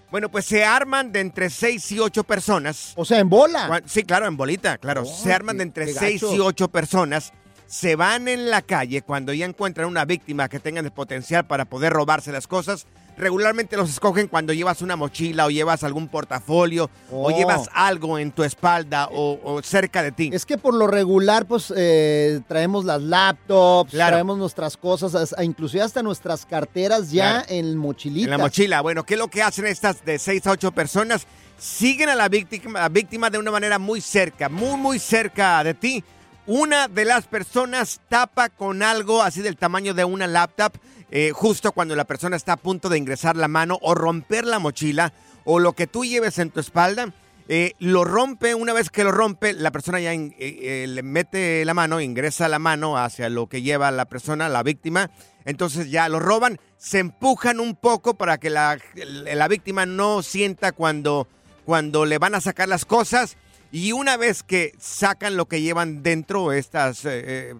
Bueno, 0.09 0.29
pues 0.29 0.45
se 0.45 0.63
arman 0.63 1.11
de 1.11 1.19
entre 1.19 1.49
6 1.49 1.91
y 1.91 1.99
8 1.99 2.23
personas. 2.23 2.93
O 2.95 3.03
sea, 3.03 3.19
en 3.19 3.29
bola. 3.29 3.81
Sí, 3.85 4.03
claro, 4.03 4.25
en 4.25 4.37
bolita, 4.37 4.77
claro. 4.77 5.05
se 5.05 5.33
arman 5.33 5.57
de 5.57 5.63
entre 5.63 5.85
qué 5.85 5.93
6 5.93 6.21
gacho. 6.21 6.35
y 6.35 6.39
8 6.39 6.67
personas. 6.69 7.33
Se 7.65 7.97
van 7.97 8.29
en 8.29 8.49
la 8.49 8.61
calle 8.61 9.01
cuando 9.01 9.33
ya 9.33 9.45
encuentran 9.45 9.87
una 9.87 10.05
víctima 10.05 10.47
que 10.47 10.61
tengan 10.61 10.85
el 10.85 10.91
potencial 10.91 11.45
para 11.47 11.65
poder 11.65 11.91
robarse 11.91 12.31
las 12.31 12.47
cosas. 12.47 12.87
Regularmente 13.17 13.75
los 13.77 13.89
escogen 13.89 14.27
cuando 14.27 14.53
llevas 14.53 14.81
una 14.83 14.95
mochila 14.95 15.45
o 15.47 15.49
llevas 15.49 15.83
algún 15.83 16.07
portafolio 16.07 16.89
o 17.11 17.27
Oh. 17.27 17.29
llevas 17.31 17.67
algo 17.73 18.19
en 18.19 18.31
tu 18.31 18.43
espalda 18.43 19.07
o, 19.11 19.39
o 19.43 19.61
cerca 19.63 20.03
de 20.03 20.11
ti. 20.11 20.29
Es 20.31 20.45
que 20.45 20.57
por 20.57 20.75
lo 20.75 20.85
regular, 20.85 21.47
pues, 21.47 21.73
eh, 21.75 22.41
traemos 22.47 22.85
las 22.85 23.01
laptops, 23.01 23.89
Claro. 23.91 24.11
traemos 24.11 24.37
nuestras 24.37 24.77
cosas, 24.77 25.15
as- 25.15 25.35
inclusive 25.43 25.81
hasta 25.83 26.03
nuestras 26.03 26.45
carteras 26.45 27.09
ya 27.11 27.41
Claro. 27.43 27.45
en 27.49 27.75
mochilitas. 27.75 28.25
En 28.25 28.31
la 28.31 28.37
mochila. 28.37 28.81
Bueno, 28.81 29.03
¿qué 29.03 29.15
es 29.15 29.19
lo 29.19 29.29
que 29.29 29.41
hacen 29.41 29.65
estas 29.65 30.05
de 30.05 30.19
6 30.19 30.45
a 30.45 30.51
8 30.51 30.71
personas? 30.71 31.25
Siguen 31.57 32.09
a 32.09 32.15
la 32.15 32.29
víctima, 32.29 32.85
a 32.85 32.89
víctima 32.89 33.31
de 33.31 33.39
una 33.39 33.49
manera 33.49 33.79
muy 33.79 33.99
cerca, 33.99 34.47
muy, 34.47 34.77
muy 34.77 34.99
cerca 34.99 35.63
de 35.63 35.73
ti. 35.73 36.03
Una 36.45 36.87
de 36.87 37.03
las 37.03 37.25
personas 37.25 37.99
tapa 38.07 38.49
con 38.49 38.81
algo 38.83 39.21
así 39.23 39.41
del 39.41 39.57
tamaño 39.57 39.93
de 39.93 40.05
una 40.05 40.27
laptop, 40.27 40.73
eh, 41.11 41.31
justo 41.33 41.71
cuando 41.71 41.95
la 41.95 42.05
persona 42.05 42.35
está 42.35 42.53
a 42.53 42.57
punto 42.57 42.89
de 42.89 42.97
ingresar 42.97 43.35
la 43.35 43.47
mano 43.47 43.77
o 43.81 43.95
romper 43.95 44.45
la 44.45 44.59
mochila 44.59 45.13
o 45.45 45.59
lo 45.59 45.73
que 45.73 45.87
tú 45.87 46.03
lleves 46.03 46.39
en 46.39 46.49
tu 46.49 46.59
espalda. 46.59 47.13
eh, 47.49 47.73
lo 47.79 48.03
rompe, 48.03 48.55
una 48.55 48.73
vez 48.73 48.89
que 48.89 49.03
lo 49.03 49.11
rompe, 49.11 49.53
la 49.53 49.71
persona 49.71 49.99
ya 49.99 50.13
eh, 50.13 50.85
le 50.87 51.03
mete 51.03 51.63
la 51.63 51.73
mano, 51.73 52.01
ingresa 52.01 52.49
la 52.49 52.59
mano 52.59 52.97
hacia 52.97 53.29
lo 53.29 53.47
que 53.47 53.61
lleva 53.61 53.89
la 53.91 54.05
persona, 54.05 54.49
la 54.49 54.63
víctima. 54.63 55.11
Entonces 55.45 55.89
ya 55.89 56.09
lo 56.09 56.19
roban, 56.19 56.59
se 56.77 56.99
empujan 56.99 57.61
un 57.61 57.75
poco 57.75 58.15
para 58.15 58.37
que 58.37 58.49
la, 58.49 58.77
la 58.95 59.47
víctima 59.47 59.85
no 59.85 60.23
sienta 60.23 60.73
cuando, 60.73 61.27
cuando 61.63 62.05
le 62.05 62.17
van 62.17 62.35
a 62.35 62.41
sacar 62.41 62.67
las 62.67 62.83
cosas. 62.83 63.37
Y 63.71 63.91
una 63.91 64.17
vez 64.17 64.43
que 64.43 64.73
sacan 64.79 65.37
lo 65.37 65.45
que 65.47 65.61
llevan 65.61 66.01
dentro 66.01 66.53
estas 66.53 67.05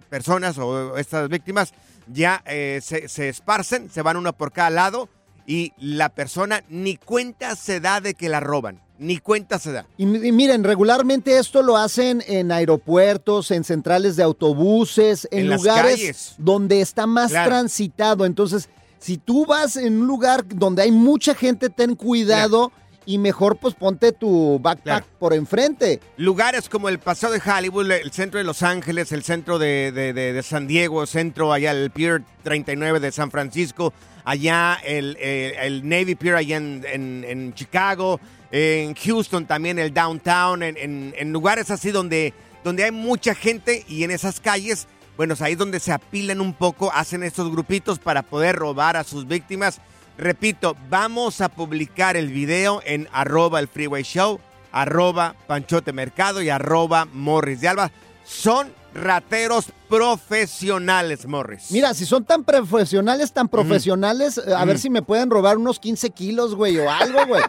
personas 0.08 0.56
o 0.58 0.96
estas 0.96 1.28
víctimas, 1.28 1.72
ya 2.12 2.42
eh, 2.46 2.80
se, 2.82 3.08
se 3.08 3.28
esparcen, 3.28 3.90
se 3.90 4.02
van 4.02 4.16
uno 4.16 4.32
por 4.32 4.52
cada 4.52 4.70
lado 4.70 5.08
y 5.46 5.72
la 5.78 6.08
persona 6.10 6.62
ni 6.68 6.96
cuenta 6.96 7.56
se 7.56 7.80
da 7.80 8.00
de 8.00 8.14
que 8.14 8.28
la 8.28 8.40
roban, 8.40 8.80
ni 8.98 9.18
cuenta 9.18 9.58
se 9.58 9.72
da. 9.72 9.86
Y, 9.96 10.02
y 10.04 10.32
miren, 10.32 10.62
regularmente 10.64 11.38
esto 11.38 11.62
lo 11.62 11.76
hacen 11.76 12.22
en 12.26 12.52
aeropuertos, 12.52 13.50
en 13.50 13.64
centrales 13.64 14.16
de 14.16 14.22
autobuses, 14.24 15.26
en, 15.30 15.48
lugares 15.48 16.34
donde 16.38 16.80
está 16.80 17.06
más 17.06 17.30
Claro. 17.30 17.48
transitado. 17.50 18.26
Entonces, 18.26 18.68
si 18.98 19.16
tú 19.16 19.46
vas 19.46 19.76
en 19.76 20.00
un 20.00 20.06
lugar 20.06 20.44
donde 20.46 20.82
hay 20.82 20.90
mucha 20.92 21.34
gente, 21.34 21.70
ten 21.70 21.94
cuidado 21.94 22.72
y 23.08 23.16
mejor 23.16 23.56
pues 23.56 23.72
ponte 23.74 24.12
tu 24.12 24.58
backpack 24.60 24.84
Claro. 24.84 25.06
por 25.18 25.32
enfrente. 25.32 25.98
Lugares 26.18 26.68
como 26.68 26.90
el 26.90 26.98
Paseo 26.98 27.30
de 27.30 27.40
Hollywood, 27.40 27.90
el 27.90 28.12
centro 28.12 28.36
de 28.36 28.44
Los 28.44 28.62
Ángeles, 28.62 29.12
el 29.12 29.24
centro 29.24 29.58
de, 29.58 29.92
de- 29.92 30.12
de- 30.12 30.34
de 30.34 30.42
San 30.42 30.66
Diego, 30.66 31.06
centro 31.06 31.50
allá 31.54 31.70
el 31.70 31.90
Pier 31.90 32.22
39 32.42 33.00
de 33.00 33.10
San 33.10 33.30
Francisco, 33.30 33.94
allá 34.24 34.78
el, 34.84 35.16
eh, 35.20 35.54
el 35.62 35.88
Navy 35.88 36.16
Pier 36.16 36.36
allá 36.36 36.58
en, 36.58 36.84
en- 36.86 37.24
en 37.26 37.54
Chicago, 37.54 38.20
en 38.50 38.94
Houston 38.94 39.46
también 39.46 39.78
el 39.78 39.94
downtown, 39.94 40.62
en, 40.62 40.76
en- 40.76 41.14
en 41.16 41.32
lugares 41.32 41.70
así 41.70 41.90
donde, 41.90 42.34
donde 42.62 42.84
hay 42.84 42.90
mucha 42.90 43.34
gente 43.34 43.86
y 43.88 44.04
en 44.04 44.10
esas 44.10 44.38
calles, 44.38 44.86
bueno, 45.16 45.32
es 45.32 45.40
ahí 45.40 45.54
donde 45.54 45.80
se 45.80 45.92
apilan 45.92 46.42
un 46.42 46.52
poco, 46.52 46.92
hacen 46.92 47.22
estos 47.22 47.50
grupitos 47.50 47.98
para 47.98 48.22
poder 48.22 48.56
robar 48.56 48.98
a 48.98 49.04
sus 49.04 49.26
víctimas. 49.26 49.80
Repito, 50.18 50.76
vamos 50.90 51.40
a 51.40 51.48
publicar 51.48 52.16
el 52.16 52.28
video 52.28 52.82
en 52.84 53.08
arroba 53.12 53.60
el 53.60 53.68
freeway 53.68 54.02
show, 54.02 54.40
arroba 54.72 55.34
panchote 55.46 55.92
mercado 55.92 56.42
y 56.42 56.50
arroba 56.50 57.06
morris 57.12 57.60
de 57.60 57.68
alba. 57.68 57.90
Son 58.24 58.76
rateros 58.94 59.66
profesionales, 59.88 61.24
Morris. 61.26 61.70
Mira, 61.70 61.94
si 61.94 62.04
son 62.04 62.24
tan 62.24 62.42
profesionales, 62.42 63.32
tan 63.32 63.48
profesionales, 63.48 64.38
eh, 64.44 64.52
a 64.54 64.64
ver 64.64 64.74
Ujú. 64.76 64.82
si 64.82 64.90
me 64.90 65.02
pueden 65.02 65.30
robar 65.30 65.56
unos 65.56 65.78
15 65.78 66.10
kilos, 66.10 66.54
güey, 66.54 66.78
o 66.78 66.90
algo, 66.90 67.24
güey. 67.26 67.42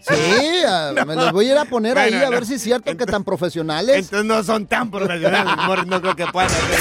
Sí, 0.00 0.62
a- 0.66 0.92
me 1.04 1.14
los 1.14 1.30
voy 1.32 1.48
a 1.48 1.52
ir 1.52 1.58
a 1.58 1.64
poner 1.66 1.94
Bueno, 1.94 2.16
ahí 2.16 2.22
a 2.24 2.30
ver 2.30 2.46
si 2.46 2.54
es 2.54 2.62
cierto 2.62 2.96
que 2.96 3.06
tan 3.06 3.22
profesionales. 3.22 3.96
Entonces 3.96 4.24
no 4.24 4.42
son 4.42 4.66
tan 4.66 4.90
profesionales, 4.90 5.54
Morris, 5.66 5.86
no 5.86 6.00
creo 6.00 6.16
que 6.16 6.26
puedan 6.28 6.50
hacer. 6.50 6.78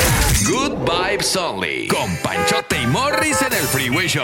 Good 0.50 0.74
Vibes 0.90 1.36
Only. 1.36 1.88
Con 1.90 2.16
Panchote 2.24 2.82
y 2.82 2.88
Morris 2.88 3.42
en 3.42 3.52
el 3.54 3.64
Freeway 3.68 4.08
Show. 4.08 4.24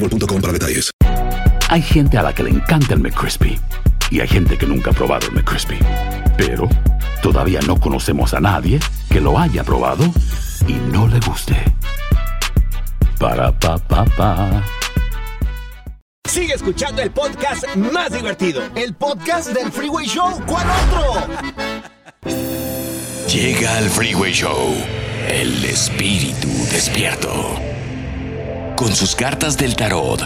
boostmobile.com. 0.00 0.40
Hay 1.68 1.82
gente 1.82 2.18
a 2.18 2.22
la 2.22 2.34
que 2.34 2.42
le 2.42 2.50
encanta 2.50 2.94
el 2.94 3.00
McCrispy 3.00 3.58
y 4.10 4.20
hay 4.20 4.28
gente 4.28 4.56
que 4.58 4.66
nunca 4.66 4.90
ha 4.90 4.94
probado 4.94 5.26
el 5.26 5.32
McCrispy. 5.32 5.78
Pero 6.36 6.68
todavía 7.22 7.60
no 7.66 7.80
conocemos 7.80 8.34
a 8.34 8.40
nadie 8.40 8.80
que 9.08 9.20
lo 9.20 9.38
haya 9.38 9.64
probado 9.64 10.04
y 10.66 10.74
no 10.92 11.08
le 11.08 11.20
guste. 11.20 11.56
Para 13.18 13.58
pa 13.58 13.78
pa 13.78 14.04
pa. 14.04 14.62
Sigue 16.28 16.54
escuchando 16.54 17.00
el 17.00 17.10
podcast 17.10 17.64
más 17.76 18.12
divertido. 18.12 18.62
El 18.74 18.94
podcast 18.94 19.50
del 19.50 19.70
Freeway 19.70 20.06
Show. 20.06 20.40
¿Cuál 20.46 20.66
otro? 20.88 21.28
Llega 23.28 23.78
al 23.78 23.88
Freeway 23.88 24.32
Show 24.32 24.74
el 25.28 25.64
espíritu 25.64 26.48
despierto. 26.70 27.73
Con 28.76 28.94
sus 28.94 29.14
cartas 29.14 29.56
del 29.56 29.76
tarot, 29.76 30.20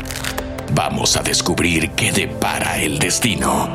vamos 0.73 1.17
a 1.17 1.23
descubrir 1.23 1.91
qué 1.91 2.13
depara 2.13 2.79
el 2.79 2.99
destino. 2.99 3.69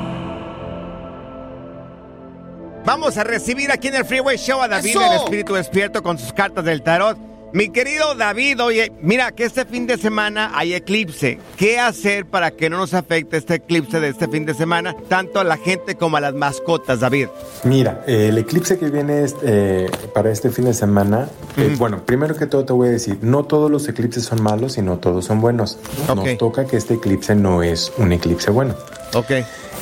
Vamos 2.84 3.18
a 3.18 3.24
recibir 3.24 3.72
aquí 3.72 3.90
en 3.90 3.96
el 3.96 4.06
Freeway 4.06 4.38
Show 4.38 4.62
a 4.62 4.68
David, 4.68 4.90
¡Eso! 4.90 5.06
el 5.06 5.14
espíritu 5.20 5.54
despierto, 5.54 6.02
con 6.02 6.18
sus 6.18 6.34
cartas 6.34 6.66
del 6.66 6.82
tarot. 6.82 7.18
Mi 7.54 7.70
querido 7.70 8.16
David, 8.16 8.64
oye, 8.64 8.92
mira 9.00 9.32
que 9.32 9.44
este 9.44 9.64
fin 9.66 9.86
de 9.86 10.00
semana 10.00 10.52
hay 10.56 10.74
eclipse. 10.74 11.38
¿Qué 11.56 11.78
hacer 11.78 12.26
para 12.26 12.50
que 12.50 12.68
no 12.68 12.80
nos 12.80 12.96
afecte 12.96 13.38
este 13.38 13.56
eclipse 13.56 14.00
de 14.00 14.08
este 14.08 14.28
fin 14.28 14.48
de 14.48 14.56
semana, 14.56 14.96
tanto 15.08 15.40
a 15.40 15.44
la 15.44 15.58
gente 15.58 15.94
como 15.94 16.18
a 16.18 16.20
las 16.20 16.34
mascotas, 16.34 17.02
David? 17.02 17.28
Mira, 17.64 18.04
eh, 18.08 18.30
el 18.30 18.40
eclipse 18.40 18.80
que 18.80 18.90
viene 18.90 19.22
es, 19.22 19.36
eh, 19.44 19.88
para 20.16 20.32
este 20.32 20.50
fin 20.50 20.66
de 20.66 20.74
semana, 20.74 21.30
eh, 21.56 21.76
bueno, 21.78 22.04
primero 22.04 22.36
que 22.36 22.48
todo 22.48 22.66
te 22.66 22.74
voy 22.74 22.88
a 22.88 22.92
decir, 22.92 23.20
no 23.22 23.44
todos 23.44 23.70
los 23.70 23.88
eclipses 23.88 24.24
son 24.24 24.42
malos 24.42 24.80
y 24.80 24.82
no 24.82 24.98
todos 24.98 25.26
son 25.26 25.40
buenos. 25.40 25.78
Nos 26.08 26.38
toca 26.40 26.66
que 26.66 26.78
este 26.78 26.96
eclipse 26.96 27.36
no 27.36 27.62
es 27.62 27.94
un 27.98 28.14
eclipse 28.14 28.50
bueno. 28.50 28.74
Ok. 29.14 29.30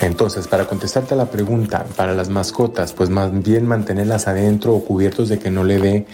Entonces, 0.01 0.47
para 0.47 0.65
contestarte 0.65 1.13
a 1.13 1.17
la 1.17 1.27
pregunta, 1.27 1.85
para 1.95 2.13
las 2.13 2.29
mascotas, 2.29 2.93
pues 2.93 3.09
más 3.09 3.31
bien 3.43 3.67
mantenerlas 3.67 4.27
adentro 4.27 4.73
o 4.73 4.83
cubiertos 4.83 5.29
de 5.29 5.37
que 5.37 5.51
no 5.51 5.63
le 5.63 5.77
dé 5.79 6.05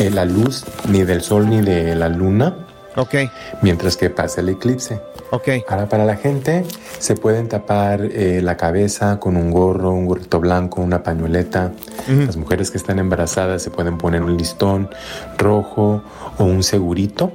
eh, 0.00 0.10
la 0.10 0.24
luz 0.24 0.64
ni 0.88 1.04
del 1.04 1.20
sol 1.20 1.48
ni 1.50 1.60
de 1.60 1.94
la 1.94 2.08
luna. 2.08 2.66
Ok. 2.96 3.14
Mientras 3.60 3.98
que 3.98 4.08
pase 4.08 4.40
el 4.40 4.48
eclipse. 4.48 5.00
Ok. 5.30 5.48
Ahora, 5.68 5.86
para 5.86 6.06
la 6.06 6.16
gente, 6.16 6.64
se 6.98 7.14
pueden 7.14 7.48
tapar 7.48 8.00
eh, 8.02 8.40
la 8.42 8.56
cabeza 8.56 9.20
con 9.20 9.36
un 9.36 9.50
gorro, 9.50 9.90
un 9.92 10.06
gorrito 10.06 10.40
blanco, 10.40 10.80
una 10.80 11.02
pañoleta. 11.02 11.72
Las 12.08 12.36
mujeres 12.36 12.70
que 12.70 12.78
están 12.78 12.98
embarazadas 12.98 13.62
se 13.62 13.70
pueden 13.70 13.98
poner 13.98 14.22
un 14.22 14.36
listón 14.36 14.88
rojo 15.36 16.02
o 16.38 16.44
un 16.44 16.62
segurito 16.62 17.32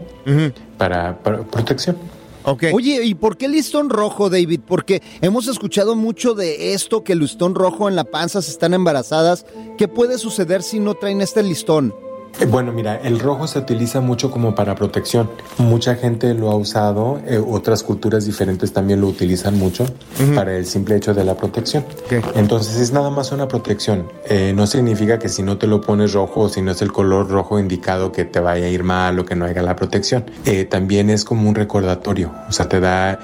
para, 0.77 1.17
para 1.17 1.39
protección. 1.43 1.97
Oye, 2.73 3.03
¿y 3.03 3.15
por 3.15 3.37
qué 3.37 3.47
listón 3.47 3.89
rojo, 3.89 4.29
David? 4.29 4.61
Porque 4.65 5.01
hemos 5.21 5.47
escuchado 5.47 5.95
mucho 5.95 6.33
de 6.33 6.73
esto, 6.73 7.03
que 7.03 7.13
el 7.13 7.19
listón 7.19 7.55
rojo 7.55 7.87
en 7.87 7.95
la 7.95 8.03
panza 8.03 8.41
se 8.41 8.51
están 8.51 8.73
embarazadas. 8.73 9.45
¿Qué 9.77 9.87
puede 9.87 10.17
suceder 10.17 10.63
si 10.63 10.79
no 10.79 10.95
traen 10.95 11.21
este 11.21 11.43
listón? 11.43 11.93
Eh, 12.39 12.45
Bueno, 12.45 12.71
mira, 12.71 12.95
el 13.03 13.19
rojo 13.19 13.45
se 13.47 13.59
utiliza 13.59 14.01
mucho 14.01 14.31
como 14.31 14.55
para 14.55 14.73
protección. 14.75 15.29
Mucha 15.57 15.95
gente 15.95 16.33
lo 16.33 16.49
ha 16.51 16.55
usado, 16.55 17.19
eh, 17.27 17.37
otras 17.45 17.83
culturas 17.83 18.25
diferentes 18.25 18.73
también 18.73 19.01
lo 19.01 19.07
utilizan 19.07 19.57
mucho 19.59 19.85
para 20.35 20.55
el 20.55 20.65
simple 20.65 20.95
hecho 20.95 21.13
de 21.13 21.23
la 21.23 21.35
protección. 21.35 21.85
Entonces 22.35 22.77
es 22.77 22.91
nada 22.93 23.09
más 23.09 23.31
una 23.31 23.47
protección. 23.47 24.07
Eh, 24.27 24.53
no 24.55 24.65
significa 24.67 25.19
que 25.19 25.29
si 25.29 25.43
no 25.43 25.57
te 25.57 25.67
lo 25.67 25.81
pones 25.81 26.13
rojo 26.13 26.41
o 26.41 26.49
si 26.49 26.61
no 26.61 26.71
es 26.71 26.81
el 26.81 26.91
color 26.91 27.29
rojo 27.29 27.59
indicado 27.59 28.11
que 28.11 28.25
te 28.25 28.39
vaya 28.39 28.65
a 28.65 28.69
ir 28.69 28.83
mal 28.83 29.19
o 29.19 29.25
que 29.25 29.35
no 29.35 29.45
haya 29.45 29.61
la 29.61 29.75
protección. 29.75 30.25
Eh, 30.45 30.65
también 30.65 31.09
es 31.09 31.23
como 31.25 31.47
un 31.47 31.55
recordatorio, 31.55 32.31
o 32.49 32.51
sea, 32.51 32.67
te 32.67 32.79
da 32.79 33.19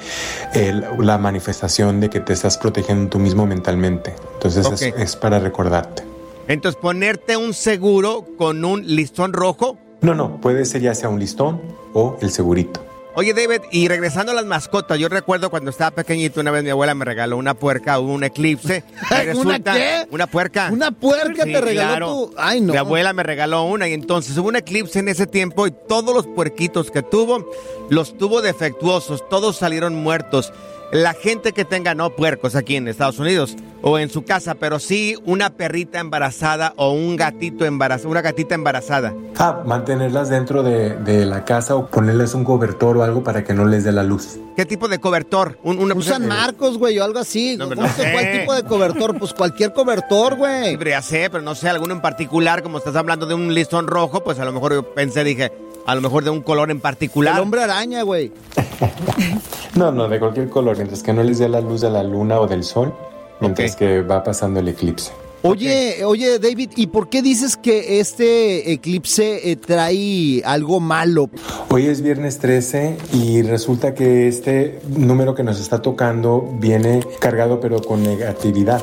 el- 0.54 0.86
la 1.00 1.17
manifestación 1.17 2.00
de 2.00 2.10
que 2.10 2.20
te 2.20 2.34
estás 2.34 2.58
protegiendo 2.58 3.10
tú 3.10 3.20
mismo 3.20 3.46
mentalmente. 3.46 4.15
Entonces 4.36 4.65
es 4.98 5.15
para 5.15 5.39
recordarte. 5.39 6.04
Entonces, 6.47 6.79
ponerte 6.81 7.38
un 7.38 7.53
seguro 7.53 8.25
con 8.38 8.63
un 8.63 8.86
listón 8.95 9.33
rojo. 9.33 9.77
No, 10.01 10.15
no, 10.15 10.39
puede 10.39 10.65
ser 10.65 10.81
ya 10.81 10.93
sea 10.95 11.10
un 11.10 11.19
listón 11.19 11.62
o 11.93 12.17
el 12.21 12.31
segurito. 12.31 12.81
Oye, 13.15 13.33
David, 13.33 13.62
y 13.71 13.88
regresando 13.88 14.31
a 14.31 14.36
las 14.36 14.45
mascotas, 14.45 14.99
yo 14.99 15.10
recuerdo 15.10 15.49
cuando 15.49 15.71
estaba 15.71 15.89
pequeñito, 15.89 16.39
una 16.39 16.51
vez 16.51 16.63
mi 16.63 16.69
abuela 16.69 16.93
me 16.93 17.03
regaló 17.03 17.38
una 17.38 17.55
puerca, 17.55 17.97
hubo 17.97 18.13
un 18.13 18.23
eclipse. 18.23 18.83
¿Una 19.36 19.60
qué? 19.60 20.05
Una 20.12 20.27
puerca. 20.27 20.69
¿Una 20.71 20.91
puerca 20.91 21.43
Sí, 21.43 21.51
te 21.51 21.60
regaló 21.60 21.88
claro. 21.89 22.07
tu...? 22.07 22.33
Ay, 22.38 22.62
no. 22.62 22.73
Mi 22.73 22.77
abuela 22.77 23.13
me 23.13 23.23
regaló 23.23 23.63
una 23.63 23.88
y 23.89 23.93
entonces 23.93 24.38
hubo 24.38 24.49
un 24.49 24.55
eclipse 24.55 24.99
en 24.99 25.07
ese 25.07 25.25
tiempo 25.25 25.65
y 25.65 25.71
todos 25.71 26.13
los 26.13 26.27
puerquitos 26.27 26.91
que 26.91 27.01
tuvo, 27.01 27.49
los 27.89 28.15
tuvo 28.19 28.43
defectuosos, 28.43 29.27
todos 29.29 29.57
salieron 29.57 29.95
muertos. 29.95 30.53
La 30.91 31.13
gente 31.13 31.52
que 31.52 31.65
tenga, 31.65 31.95
no 31.95 32.12
puercos 32.12 32.56
aquí 32.56 32.78
en 32.78 32.88
Estados 32.88 33.19
Unidos 33.19 33.58
o 33.82 34.00
en 34.00 34.10
su 34.10 34.23
casa, 34.23 34.56
pero 34.56 34.80
sí 34.80 35.15
una 35.26 35.50
perrita 35.50 36.00
embarazada 36.00 36.73
o 36.78 36.91
un 36.91 37.17
gatito 37.17 37.65
embarazado, 37.65 38.10
una 38.10 38.21
gatita 38.21 38.56
embarazada. 38.56 39.13
Ah, 39.38 39.63
mantenerlas 39.65 40.30
dentro 40.30 40.63
de, 40.63 40.95
de 40.95 41.26
la 41.26 41.43
casa 41.43 41.76
o 41.76 41.88
ponerles 41.88 42.34
un 42.34 42.45
cobertor 42.45 42.97
o 42.97 43.04
algo 43.04 43.21
para 43.21 43.43
que 43.43 43.54
no 43.54 43.65
les 43.65 43.84
dé 43.84 43.91
la 43.91 44.04
luz. 44.04 44.39
¿Qué 44.56 44.65
tipo 44.65 44.88
de 44.88 45.00
cobertor? 45.00 45.60
Un, 45.63 45.78
una 45.80 45.93
Un 45.93 46.04
San 46.04 46.26
Marcos, 46.26 46.78
güey, 46.78 46.97
o 47.00 47.04
algo 47.04 47.19
así. 47.19 47.58
No, 47.58 47.67
¿Cómo 47.67 47.82
no 47.82 47.88
que 47.88 48.04
sé. 48.04 48.12
¿Cuál 48.13 48.32
tipo 48.32 48.56
de 48.56 48.63
cobertor? 48.63 49.19
Pues 49.19 49.34
cualquier 49.34 49.73
cobertor, 49.73 50.36
güey. 50.36 50.71
Sí, 50.71 50.78
pero 50.78 50.89
ya 50.89 51.02
sé, 51.02 51.30
pero 51.30 51.43
no 51.43 51.54
sé, 51.54 51.67
alguno 51.67 51.93
en 51.93 52.02
particular, 52.02 52.63
como 52.63 52.78
estás 52.78 52.95
hablando 52.95 53.26
de 53.26 53.34
un 53.34 53.54
listón 53.54 53.88
rojo, 53.88 54.23
pues 54.23 54.39
a 54.39 54.45
lo 54.45 54.54
mejor 54.54 54.73
yo 54.73 54.93
pensé, 54.93 55.26
dije, 55.26 55.52
a 55.86 55.95
lo 55.95 56.02
mejor 56.02 56.23
de 56.23 56.30
un 56.30 56.41
color 56.41 56.71
en 56.71 56.80
particular. 56.80 57.36
El 57.36 57.41
hombre 57.41 57.62
araña, 57.62 58.04
güey. 58.04 58.32
No, 59.77 59.91
no, 59.91 60.07
de 60.07 60.19
cualquier 60.19 60.49
color, 60.49 60.75
mientras 60.75 61.03
que 61.03 61.13
no 61.13 61.21
les 61.21 61.37
dé 61.37 61.47
la 61.47 61.61
luz 61.61 61.81
de 61.81 61.91
la 61.91 62.01
luna 62.01 62.39
o 62.39 62.47
del 62.47 62.63
sol, 62.63 62.91
mientras 63.39 63.75
que 63.75 64.01
va 64.01 64.23
pasando 64.23 64.59
el 64.59 64.69
eclipse. 64.69 65.11
Oye, 65.51 66.03
oye, 66.05 66.39
David, 66.39 66.71
¿y 66.75 66.88
por 66.88 67.10
qué 67.10 67.21
dices 67.21 67.57
que 67.57 67.99
este 67.99 68.71
eclipse 68.71 69.51
eh, 69.51 69.55
trae 69.55 70.41
algo 70.45 70.79
malo? 70.79 71.29
Hoy 71.69 71.88
es 71.88 72.01
viernes 72.01 72.38
13 72.39 72.97
y 73.13 73.41
resulta 73.41 73.93
que 73.93 74.27
este 74.27 74.79
número 74.89 75.36
que 75.36 75.43
nos 75.43 75.60
está 75.60 75.81
tocando 75.81 76.55
viene 76.60 77.01
cargado 77.19 77.60
pero 77.60 77.81
con 77.81 78.03
negatividad. 78.03 78.81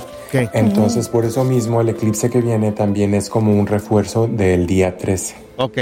Entonces, 0.53 1.09
por 1.09 1.25
eso 1.25 1.45
mismo, 1.45 1.81
el 1.81 1.91
eclipse 1.91 2.29
que 2.29 2.41
viene 2.41 2.73
también 2.73 3.15
es 3.15 3.31
como 3.31 3.53
un 3.53 3.69
refuerzo 3.69 4.27
del 4.27 4.67
día 4.67 4.97
13. 4.97 5.37
Ok. 5.57 5.79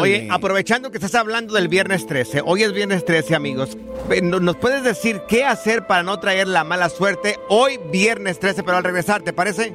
Oye, 0.00 0.26
aprovechando 0.30 0.90
que 0.90 0.96
estás 0.96 1.14
hablando 1.14 1.52
del 1.52 1.68
viernes 1.68 2.06
13, 2.06 2.40
hoy 2.42 2.62
es 2.62 2.72
viernes 2.72 3.04
13, 3.04 3.34
amigos. 3.34 3.76
¿no- 4.22 4.40
¿Nos 4.40 4.56
puedes 4.56 4.82
decir 4.84 5.20
qué 5.28 5.44
hacer 5.44 5.86
para 5.86 6.02
no 6.02 6.18
traer 6.18 6.48
la 6.48 6.64
mala 6.64 6.88
suerte 6.88 7.36
hoy, 7.50 7.78
viernes 7.92 8.38
13, 8.38 8.62
pero 8.62 8.78
al 8.78 8.84
regresar, 8.84 9.20
¿te 9.20 9.34
parece? 9.34 9.74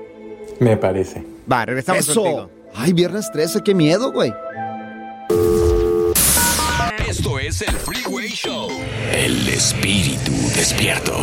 Me 0.60 0.78
parece. 0.78 1.24
Va, 1.52 1.66
regresamos 1.66 2.08
Eso. 2.08 2.22
contigo. 2.22 2.50
Ay, 2.74 2.94
viernes 2.94 3.32
13, 3.32 3.62
qué 3.64 3.74
miedo, 3.74 4.12
güey. 4.12 4.34
Esto 7.08 7.40
es 7.40 7.62
el 7.62 7.76
Freeway 7.76 8.28
Show. 8.28 8.70
El 9.14 9.48
espíritu 9.48 10.32
despierto. 10.56 11.14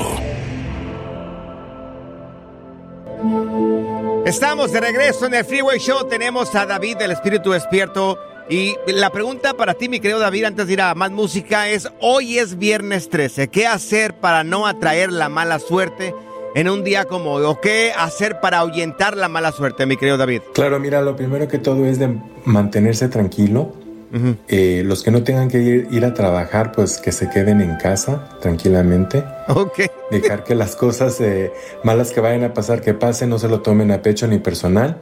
Estamos 4.25 4.73
de 4.73 4.81
regreso 4.81 5.27
en 5.27 5.35
el 5.35 5.45
Freeway 5.45 5.79
Show. 5.79 6.09
Tenemos 6.09 6.55
a 6.55 6.65
David 6.65 6.97
del 6.97 7.11
Espíritu 7.11 7.51
Despierto. 7.51 8.19
Y 8.49 8.75
la 8.87 9.11
pregunta 9.11 9.55
para 9.55 9.75
ti, 9.75 9.89
mi 9.89 10.01
querido 10.01 10.19
David, 10.19 10.45
antes 10.45 10.67
de 10.67 10.73
ir 10.73 10.81
a 10.81 10.95
más 10.95 11.11
música, 11.11 11.69
es: 11.69 11.89
hoy 12.01 12.39
es 12.39 12.59
viernes 12.59 13.09
13. 13.11 13.49
¿Qué 13.49 13.67
hacer 13.67 14.15
para 14.15 14.43
no 14.45 14.67
atraer 14.67 15.13
la 15.13 15.29
mala 15.29 15.59
suerte 15.59 16.15
en 16.55 16.69
un 16.69 16.85
día 16.85 17.05
como 17.05 17.33
hoy? 17.33 17.45
¿O 17.45 17.61
qué 17.61 17.93
hacer 17.97 18.41
para 18.41 18.59
ahuyentar 18.59 19.17
la 19.17 19.29
mala 19.29 19.53
suerte, 19.53 19.87
mi 19.87 19.97
querido 19.97 20.17
David? 20.17 20.43
Claro, 20.55 20.79
mira, 20.81 21.03
lo 21.03 21.17
primero 21.17 21.49
que 21.49 21.59
todo 21.59 21.87
es 21.87 21.99
de 21.99 22.17
mantenerse 22.45 23.09
tranquilo. 23.09 23.75
Eh, 24.49 24.83
los 24.85 25.03
que 25.03 25.11
no 25.11 25.23
tengan 25.23 25.49
que 25.49 25.59
ir, 25.63 25.89
ir 25.91 26.05
a 26.05 26.13
trabajar, 26.13 26.73
pues 26.73 26.99
que 26.99 27.13
se 27.13 27.31
queden 27.31 27.63
en 27.63 27.77
casa 27.77 28.29
tranquilamente. 28.43 29.25
Ok. 29.49 29.81
Dejar 30.11 30.45
que 30.45 30.55
las 30.55 30.77
cosas 30.77 31.19
eh, 31.23 31.51
malas 31.83 32.11
que 32.11 32.21
vayan 32.21 32.45
a 32.45 32.53
pasar, 32.53 32.83
que 32.83 32.93
pasen, 32.93 33.31
no 33.31 33.39
se 33.39 33.49
lo 33.49 33.61
tomen 33.61 33.91
a 33.91 34.03
pecho 34.03 34.27
ni 34.27 34.39
personal. 34.39 34.99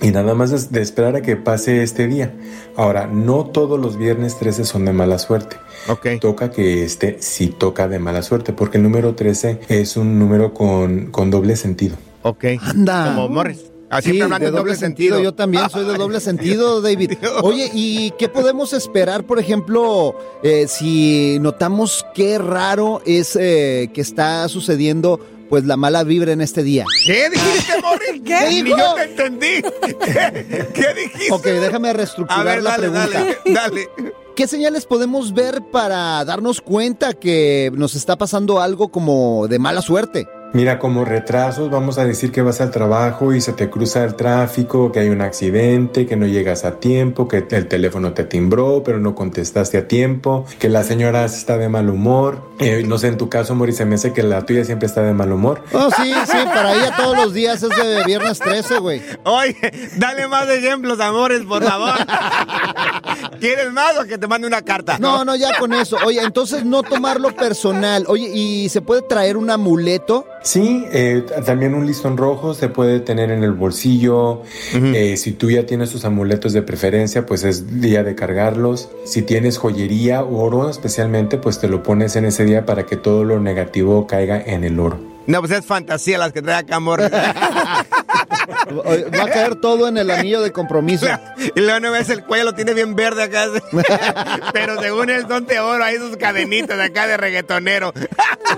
Y 0.00 0.10
nada 0.10 0.34
más 0.34 0.52
es 0.52 0.72
de 0.72 0.82
esperar 0.82 1.16
a 1.16 1.22
que 1.22 1.36
pase 1.36 1.82
este 1.82 2.06
día. 2.06 2.34
Ahora, 2.76 3.06
no 3.06 3.46
todos 3.46 3.80
los 3.80 3.96
viernes 3.96 4.38
13 4.38 4.64
son 4.64 4.84
de 4.84 4.92
mala 4.92 5.18
suerte. 5.18 5.56
Ok. 5.88 6.20
Toca 6.20 6.50
que 6.50 6.84
este 6.84 7.16
sí 7.20 7.48
toca 7.48 7.88
de 7.88 7.98
mala 7.98 8.22
suerte, 8.22 8.52
porque 8.52 8.78
el 8.78 8.82
número 8.82 9.14
13 9.14 9.60
es 9.68 9.96
un 9.96 10.18
número 10.18 10.52
con, 10.52 11.10
con 11.10 11.30
doble 11.30 11.56
sentido. 11.56 11.96
Ok. 12.22 12.44
Anda. 12.60 13.14
Como 13.14 13.28
Morris. 13.28 13.74
Ah, 13.94 14.02
Sí, 14.02 14.10
de 14.10 14.50
doble 14.50 14.74
sentido. 14.74 15.20
Yo 15.22 15.34
también 15.34 15.70
soy 15.70 15.84
de 15.84 15.96
doble 15.96 16.18
sentido, 16.18 16.80
David. 16.80 17.12
Oye, 17.42 17.70
¿y 17.72 18.10
qué 18.18 18.28
podemos 18.28 18.72
esperar, 18.72 19.24
por 19.24 19.38
ejemplo, 19.38 20.16
eh, 20.42 20.66
si 20.66 21.38
notamos 21.40 22.04
qué 22.12 22.38
raro 22.38 23.02
es 23.06 23.36
eh, 23.40 23.90
que 23.94 24.00
está 24.00 24.48
sucediendo, 24.48 25.20
pues 25.48 25.64
la 25.64 25.76
mala 25.76 26.02
vibra 26.04 26.32
en 26.32 26.40
este 26.40 26.62
día? 26.62 26.84
¿Qué 27.06 27.30
dijiste, 27.30 27.72
Morris? 27.82 28.22
¿Qué 28.24 28.48
Ni 28.50 28.62
dijo? 28.62 28.76
yo 28.78 28.94
te 28.94 29.02
entendí. 29.04 29.62
¿Qué, 30.04 30.66
qué 30.74 30.94
dijiste? 30.94 31.32
Ok, 31.32 31.44
déjame 31.44 31.90
A 31.90 31.92
reestructurar 31.92 32.44
ver, 32.46 32.62
la 32.62 32.70
dale, 32.70 32.88
pregunta. 32.90 33.18
dale, 33.18 33.38
dale. 33.46 33.88
¿Qué 34.36 34.48
señales 34.48 34.84
podemos 34.86 35.32
ver 35.32 35.62
para 35.70 36.24
darnos 36.24 36.60
cuenta 36.60 37.12
que 37.14 37.70
nos 37.74 37.94
está 37.94 38.16
pasando 38.16 38.60
algo 38.60 38.88
como 38.88 39.46
de 39.48 39.58
mala 39.60 39.80
suerte? 39.80 40.26
Mira, 40.54 40.78
como 40.78 41.04
retrasos, 41.04 41.68
vamos 41.68 41.98
a 41.98 42.04
decir 42.04 42.30
que 42.30 42.40
vas 42.40 42.60
al 42.60 42.70
trabajo 42.70 43.34
y 43.34 43.40
se 43.40 43.52
te 43.52 43.68
cruza 43.70 44.04
el 44.04 44.14
tráfico, 44.14 44.92
que 44.92 45.00
hay 45.00 45.08
un 45.08 45.20
accidente, 45.20 46.06
que 46.06 46.14
no 46.14 46.26
llegas 46.26 46.64
a 46.64 46.78
tiempo, 46.78 47.26
que 47.26 47.44
el 47.50 47.66
teléfono 47.66 48.12
te 48.12 48.22
timbró, 48.22 48.84
pero 48.84 49.00
no 49.00 49.16
contestaste 49.16 49.78
a 49.78 49.88
tiempo, 49.88 50.46
que 50.60 50.68
la 50.68 50.84
señora 50.84 51.24
está 51.24 51.58
de 51.58 51.68
mal 51.68 51.90
humor. 51.90 52.40
Eh, 52.60 52.84
no 52.86 52.98
sé, 52.98 53.08
en 53.08 53.16
tu 53.16 53.28
caso, 53.28 53.56
Mori, 53.56 53.72
se 53.72 53.84
me 53.84 53.96
hace 53.96 54.12
que 54.12 54.22
la 54.22 54.46
tuya 54.46 54.64
siempre 54.64 54.86
está 54.86 55.02
de 55.02 55.12
mal 55.12 55.32
humor. 55.32 55.60
Oh, 55.72 55.90
sí, 55.90 56.14
sí, 56.24 56.38
para 56.44 56.72
ella 56.72 56.94
todos 56.96 57.16
los 57.16 57.34
días 57.34 57.60
es 57.60 57.70
de 57.70 58.04
viernes 58.04 58.38
13, 58.38 58.78
güey. 58.78 59.02
Oye, 59.24 59.56
dale 59.96 60.28
más 60.28 60.48
ejemplos, 60.48 61.00
amores, 61.00 61.42
por 61.42 61.64
favor. 61.64 61.94
¿Quieres 63.40 63.72
más 63.72 63.98
o 63.98 64.06
que 64.06 64.18
te 64.18 64.26
mande 64.26 64.46
una 64.46 64.62
carta? 64.62 64.98
No, 64.98 65.24
no, 65.24 65.36
ya 65.36 65.58
con 65.58 65.72
eso. 65.72 65.96
Oye, 66.04 66.20
entonces 66.22 66.64
no 66.64 66.82
tomarlo 66.82 67.34
personal. 67.34 68.04
Oye, 68.08 68.30
¿y 68.34 68.68
se 68.68 68.80
puede 68.80 69.02
traer 69.02 69.36
un 69.36 69.50
amuleto? 69.50 70.26
Sí, 70.42 70.84
eh, 70.92 71.24
también 71.44 71.74
un 71.74 71.86
listón 71.86 72.16
rojo 72.16 72.54
se 72.54 72.68
puede 72.68 73.00
tener 73.00 73.30
en 73.30 73.42
el 73.42 73.52
bolsillo. 73.52 74.42
Eh, 74.72 75.16
si 75.16 75.32
tú 75.32 75.50
ya 75.50 75.66
tienes 75.66 75.90
tus 75.90 76.04
amuletos 76.04 76.52
de 76.52 76.62
preferencia, 76.62 77.26
pues 77.26 77.44
es 77.44 77.80
día 77.80 78.02
de 78.02 78.14
cargarlos. 78.14 78.88
Si 79.04 79.22
tienes 79.22 79.58
joyería, 79.58 80.22
oro 80.22 80.68
especialmente, 80.68 81.38
pues 81.38 81.58
te 81.58 81.68
lo 81.68 81.82
pones 81.82 82.16
en 82.16 82.26
ese 82.26 82.44
día 82.44 82.66
para 82.66 82.84
que 82.86 82.96
todo 82.96 83.24
lo 83.24 83.40
negativo 83.40 84.06
caiga 84.06 84.40
en 84.40 84.64
el 84.64 84.78
oro. 84.78 85.14
No, 85.26 85.40
pues 85.40 85.52
es 85.52 85.64
fantasía 85.64 86.18
las 86.18 86.32
que 86.32 86.42
trae 86.42 86.56
acá, 86.56 86.80
Morris. 86.80 87.08
Va 88.48 89.24
a 89.24 89.28
caer 89.28 89.56
todo 89.56 89.88
en 89.88 89.98
el 89.98 90.10
anillo 90.10 90.40
de 90.40 90.52
compromiso. 90.52 91.06
Y 91.54 91.60
luego 91.60 91.80
no 91.80 91.92
ves 91.92 92.10
el 92.10 92.24
cuello, 92.24 92.44
lo 92.44 92.54
tiene 92.54 92.74
bien 92.74 92.94
verde 92.94 93.22
acá. 93.22 93.46
Pero 94.52 94.80
según 94.80 95.10
él 95.10 95.26
son 95.28 95.46
de 95.46 95.60
oro, 95.60 95.84
hay 95.84 95.96
sus 95.98 96.16
cadenitas 96.16 96.76
de 96.76 96.84
acá 96.84 97.06
de 97.06 97.16
reggaetonero. 97.16 97.92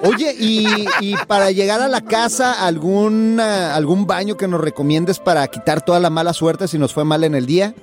Oye, 0.02 0.34
y, 0.38 0.86
y 1.00 1.16
para 1.26 1.50
llegar 1.50 1.80
a 1.80 1.88
la 1.88 2.00
casa, 2.00 2.66
¿algún, 2.66 3.40
¿algún 3.40 4.06
baño 4.06 4.36
que 4.36 4.48
nos 4.48 4.60
recomiendes 4.60 5.18
para 5.18 5.46
quitar 5.48 5.84
toda 5.84 6.00
la 6.00 6.10
mala 6.10 6.32
suerte 6.32 6.68
si 6.68 6.78
nos 6.78 6.92
fue 6.92 7.04
mal 7.04 7.24
en 7.24 7.34
el 7.34 7.46
día? 7.46 7.74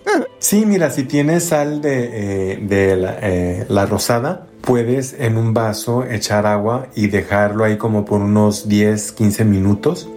Sí, 0.43 0.65
mira, 0.65 0.89
si 0.89 1.03
tienes 1.03 1.45
sal 1.45 1.79
de, 1.79 2.09
eh, 2.51 2.59
de 2.61 2.97
la, 2.97 3.17
eh, 3.21 3.65
la 3.69 3.85
rosada, 3.85 4.47
puedes 4.63 5.15
en 5.17 5.37
un 5.37 5.53
vaso 5.53 6.03
echar 6.03 6.45
agua 6.45 6.87
y 6.95 7.07
dejarlo 7.07 7.63
ahí 7.63 7.77
como 7.77 8.03
por 8.03 8.21
unos 8.21 8.67
10, 8.67 9.13
15 9.13 9.45
minutos. 9.45 10.09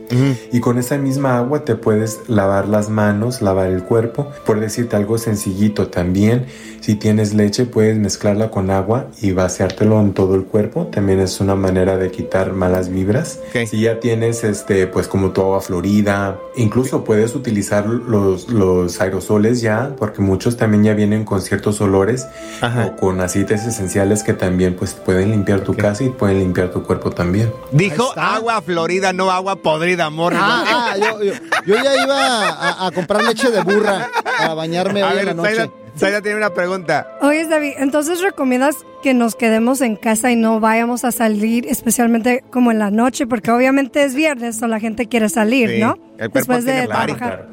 Y 0.52 0.60
con 0.60 0.78
esa 0.78 0.98
misma 0.98 1.36
agua 1.36 1.64
te 1.64 1.74
puedes 1.74 2.20
lavar 2.28 2.68
las 2.68 2.88
manos, 2.88 3.42
lavar 3.42 3.70
el 3.70 3.82
cuerpo. 3.82 4.28
Por 4.44 4.60
decirte 4.60 4.94
algo 4.94 5.18
sencillito 5.18 5.88
también, 5.88 6.46
si 6.80 6.94
tienes 6.94 7.34
leche 7.34 7.64
puedes 7.64 7.98
mezclarla 7.98 8.52
con 8.52 8.70
agua 8.70 9.08
y 9.20 9.32
vaciártelo 9.32 10.00
en 10.00 10.14
todo 10.14 10.36
el 10.36 10.44
cuerpo. 10.44 10.86
También 10.86 11.18
es 11.18 11.40
una 11.40 11.56
manera 11.56 11.96
de 11.96 12.12
quitar 12.12 12.52
malas 12.52 12.88
vibras. 12.88 13.40
Si 13.68 13.80
ya 13.80 13.98
tienes 13.98 14.44
este, 14.44 14.86
pues 14.86 15.08
como 15.08 15.32
tu 15.32 15.40
agua 15.40 15.60
florida, 15.60 16.38
incluso 16.54 17.02
puedes 17.02 17.34
utilizar 17.34 17.86
los, 17.86 18.48
los 18.48 19.00
aerosoles 19.00 19.60
ya, 19.60 19.92
porque 19.98 20.15
muchos 20.22 20.56
también 20.56 20.84
ya 20.84 20.94
vienen 20.94 21.24
con 21.24 21.40
ciertos 21.42 21.80
olores 21.80 22.26
o 22.62 22.96
con 22.96 23.20
aceites 23.20 23.64
esenciales 23.66 24.22
que 24.22 24.32
también 24.32 24.74
pues 24.76 24.94
pueden 24.94 25.30
limpiar 25.30 25.60
tu 25.60 25.74
casa 25.74 26.04
y 26.04 26.10
pueden 26.10 26.38
limpiar 26.38 26.70
tu 26.70 26.82
cuerpo 26.82 27.10
también. 27.10 27.52
Dijo 27.72 28.12
agua 28.18 28.60
florida, 28.62 29.12
no 29.12 29.30
agua 29.30 29.56
podrida, 29.56 30.10
Morris. 30.10 30.38
Ah, 30.42 30.64
ah, 30.92 30.96
yo, 30.98 31.22
yo- 31.22 31.32
yo 31.66 31.74
ya 31.82 32.02
iba 32.04 32.48
a, 32.48 32.86
a 32.86 32.90
comprar 32.92 33.22
leche 33.24 33.50
de 33.50 33.62
burra 33.62 34.08
para 34.38 34.54
bañarme 34.54 35.02
A 35.02 35.06
hoy 35.06 35.10
en 35.12 35.16
ver, 35.16 35.26
la 35.26 35.34
noche. 35.34 35.54
Zaida, 35.56 35.72
Zaida 35.98 36.22
tiene 36.22 36.36
una 36.36 36.50
pregunta. 36.50 37.06
Oye, 37.22 37.46
David, 37.46 37.72
entonces 37.78 38.20
recomiendas 38.20 38.76
que 39.06 39.14
nos 39.14 39.36
quedemos 39.36 39.82
en 39.82 39.94
casa 39.94 40.32
y 40.32 40.36
no 40.36 40.58
vayamos 40.58 41.04
a 41.04 41.12
salir, 41.12 41.64
especialmente 41.68 42.42
como 42.50 42.72
en 42.72 42.80
la 42.80 42.90
noche, 42.90 43.28
porque 43.28 43.52
obviamente 43.52 44.02
es 44.02 44.16
viernes 44.16 44.60
o 44.62 44.66
la 44.66 44.80
gente 44.80 45.06
quiere 45.06 45.28
salir, 45.28 45.70
Sí, 45.70 45.78
¿no? 45.78 45.96
el 46.18 46.28
Después 46.28 46.64
de 46.64 46.88
trabajar. 46.88 47.48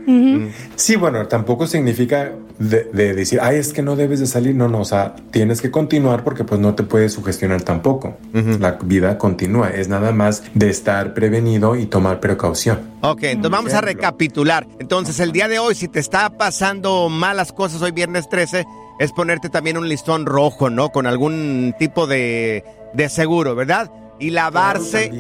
Sí, 0.76 0.96
bueno, 0.96 1.28
tampoco 1.28 1.68
significa 1.68 2.32
de, 2.58 2.86
de 2.86 3.14
decir, 3.14 3.38
ay, 3.40 3.58
es 3.58 3.72
que 3.72 3.84
no 3.84 3.96
debes 3.96 4.20
de 4.20 4.26
salir. 4.26 4.56
No, 4.56 4.68
no, 4.68 4.80
o 4.80 4.86
sea, 4.86 5.16
tienes 5.30 5.62
que 5.62 5.70
continuar 5.70 6.24
porque 6.24 6.44
pues 6.44 6.60
no 6.60 6.74
te 6.74 6.82
puedes 6.82 7.14
sugestionar 7.14 7.62
tampoco. 7.62 8.18
La 8.60 8.80
vida 8.84 9.20
continúa. 9.20 9.70
Es 9.70 9.90
nada 9.90 10.12
más 10.12 10.42
de 10.56 10.72
estar 10.72 11.14
prevenido 11.14 11.76
y 11.76 11.86
tomar 11.86 12.20
precaución. 12.20 12.80
Ok, 13.02 13.24
entonces 13.26 13.52
vamos 13.52 13.74
a 13.76 13.82
recapitular. 13.82 14.66
Entonces, 14.80 15.20
el 15.20 15.32
día 15.34 15.48
de 15.48 15.60
hoy, 15.60 15.76
si 15.76 15.88
te 15.88 16.00
está 16.00 16.32
pasando 16.32 17.10
malas 17.10 17.52
cosas 17.52 17.80
hoy 17.84 17.92
viernes 17.92 18.28
13, 18.28 18.66
es 19.00 19.12
ponerte 19.12 19.50
también 19.50 19.78
un 19.78 19.90
listón 19.90 20.26
rojo, 20.26 20.70
¿no? 20.70 20.90
Con 20.90 21.08
algún 21.08 21.76
tipo 21.80 22.08
de, 22.08 22.64
de 22.94 23.10
seguro, 23.10 23.56
¿verdad? 23.56 23.92
Y 24.20 24.30
lavarse 24.30 25.12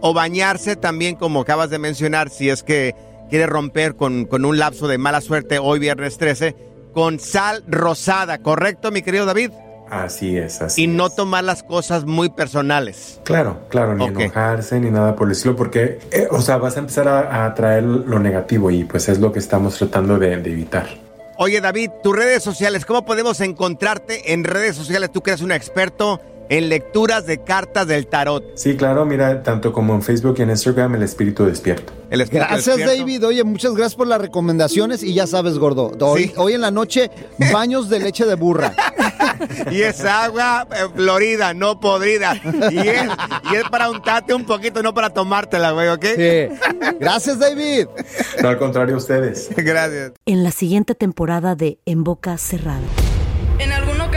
o 0.00 0.14
bañarse 0.14 0.76
también, 0.76 1.16
como 1.16 1.40
acabas 1.40 1.70
de 1.70 1.78
mencionar, 1.78 2.30
si 2.30 2.48
es 2.48 2.62
que 2.62 2.94
quieres 3.28 3.48
romper 3.48 3.96
con, 3.96 4.24
con 4.24 4.44
un 4.44 4.58
lapso 4.58 4.88
de 4.88 4.98
mala 4.98 5.20
suerte 5.20 5.58
hoy 5.58 5.78
viernes 5.78 6.16
13, 6.16 6.54
con 6.94 7.18
sal 7.18 7.64
rosada, 7.66 8.38
¿correcto, 8.38 8.90
mi 8.90 9.02
querido 9.02 9.26
David? 9.26 9.50
Así 9.90 10.36
es, 10.36 10.62
así. 10.62 10.84
Y 10.84 10.86
no 10.86 11.10
tomar 11.10 11.44
las 11.44 11.62
cosas 11.62 12.06
muy 12.06 12.28
personales. 12.28 13.20
Claro, 13.24 13.60
claro, 13.68 13.94
ni 13.94 14.04
enojarse 14.04 14.80
ni 14.80 14.90
nada 14.90 15.14
por 15.14 15.28
el 15.28 15.32
estilo, 15.32 15.54
porque, 15.54 16.00
eh, 16.10 16.26
o 16.30 16.40
sea, 16.40 16.56
vas 16.56 16.76
a 16.76 16.80
empezar 16.80 17.06
a, 17.06 17.20
a 17.20 17.46
atraer 17.46 17.84
lo 17.84 18.18
negativo 18.18 18.70
y 18.70 18.84
pues 18.84 19.08
es 19.08 19.20
lo 19.20 19.32
que 19.32 19.38
estamos 19.38 19.76
tratando 19.78 20.18
de, 20.18 20.38
de 20.38 20.50
evitar. 20.50 20.86
Oye, 21.38 21.60
David, 21.60 21.90
tus 22.02 22.16
redes 22.16 22.42
sociales, 22.42 22.86
¿cómo 22.86 23.04
podemos 23.04 23.40
encontrarte 23.40 24.32
en 24.32 24.42
redes 24.42 24.74
sociales? 24.74 25.12
Tú 25.12 25.22
que 25.22 25.32
eres 25.32 25.42
un 25.42 25.52
experto 25.52 26.18
en 26.48 26.68
lecturas 26.68 27.26
de 27.26 27.42
cartas 27.42 27.86
del 27.86 28.06
tarot. 28.06 28.44
Sí, 28.54 28.76
claro, 28.76 29.04
mira, 29.04 29.42
tanto 29.42 29.72
como 29.72 29.94
en 29.94 30.02
Facebook 30.02 30.36
y 30.38 30.42
en 30.42 30.50
Instagram, 30.50 30.94
el 30.94 31.02
espíritu 31.02 31.44
despierto. 31.44 31.92
El 32.10 32.20
espíritu 32.20 32.46
Gracias, 32.48 32.76
despierto. 32.76 33.00
David. 33.00 33.26
Oye, 33.26 33.44
muchas 33.44 33.72
gracias 33.74 33.96
por 33.96 34.06
las 34.06 34.20
recomendaciones. 34.20 35.02
Y 35.02 35.14
ya 35.14 35.26
sabes, 35.26 35.58
gordo, 35.58 35.92
hoy, 36.00 36.32
hoy 36.36 36.54
en 36.54 36.60
la 36.60 36.70
noche, 36.70 37.10
baños 37.52 37.88
de 37.88 38.00
leche 38.00 38.24
de 38.24 38.34
burra. 38.34 38.72
Y 39.70 39.82
es 39.82 40.04
agua 40.04 40.66
eh, 40.70 40.88
florida, 40.94 41.54
no 41.54 41.80
podrida. 41.80 42.40
Y 42.70 42.78
es, 42.78 43.02
y 43.52 43.56
es 43.56 43.64
para 43.70 43.90
untarte 43.90 44.34
un 44.34 44.44
poquito, 44.44 44.82
no 44.82 44.94
para 44.94 45.10
tomártela, 45.10 45.72
güey, 45.72 45.88
¿ok? 45.88 46.04
Gracias, 47.00 47.38
David. 47.38 47.86
No, 48.42 48.48
al 48.48 48.58
contrario, 48.58 48.96
ustedes. 48.96 49.50
Gracias. 49.56 50.12
En 50.24 50.44
la 50.44 50.50
siguiente 50.50 50.94
temporada 50.94 51.54
de 51.54 51.78
En 51.84 52.04
Boca 52.04 52.38
Cerrada. 52.38 52.86
En 53.58 53.72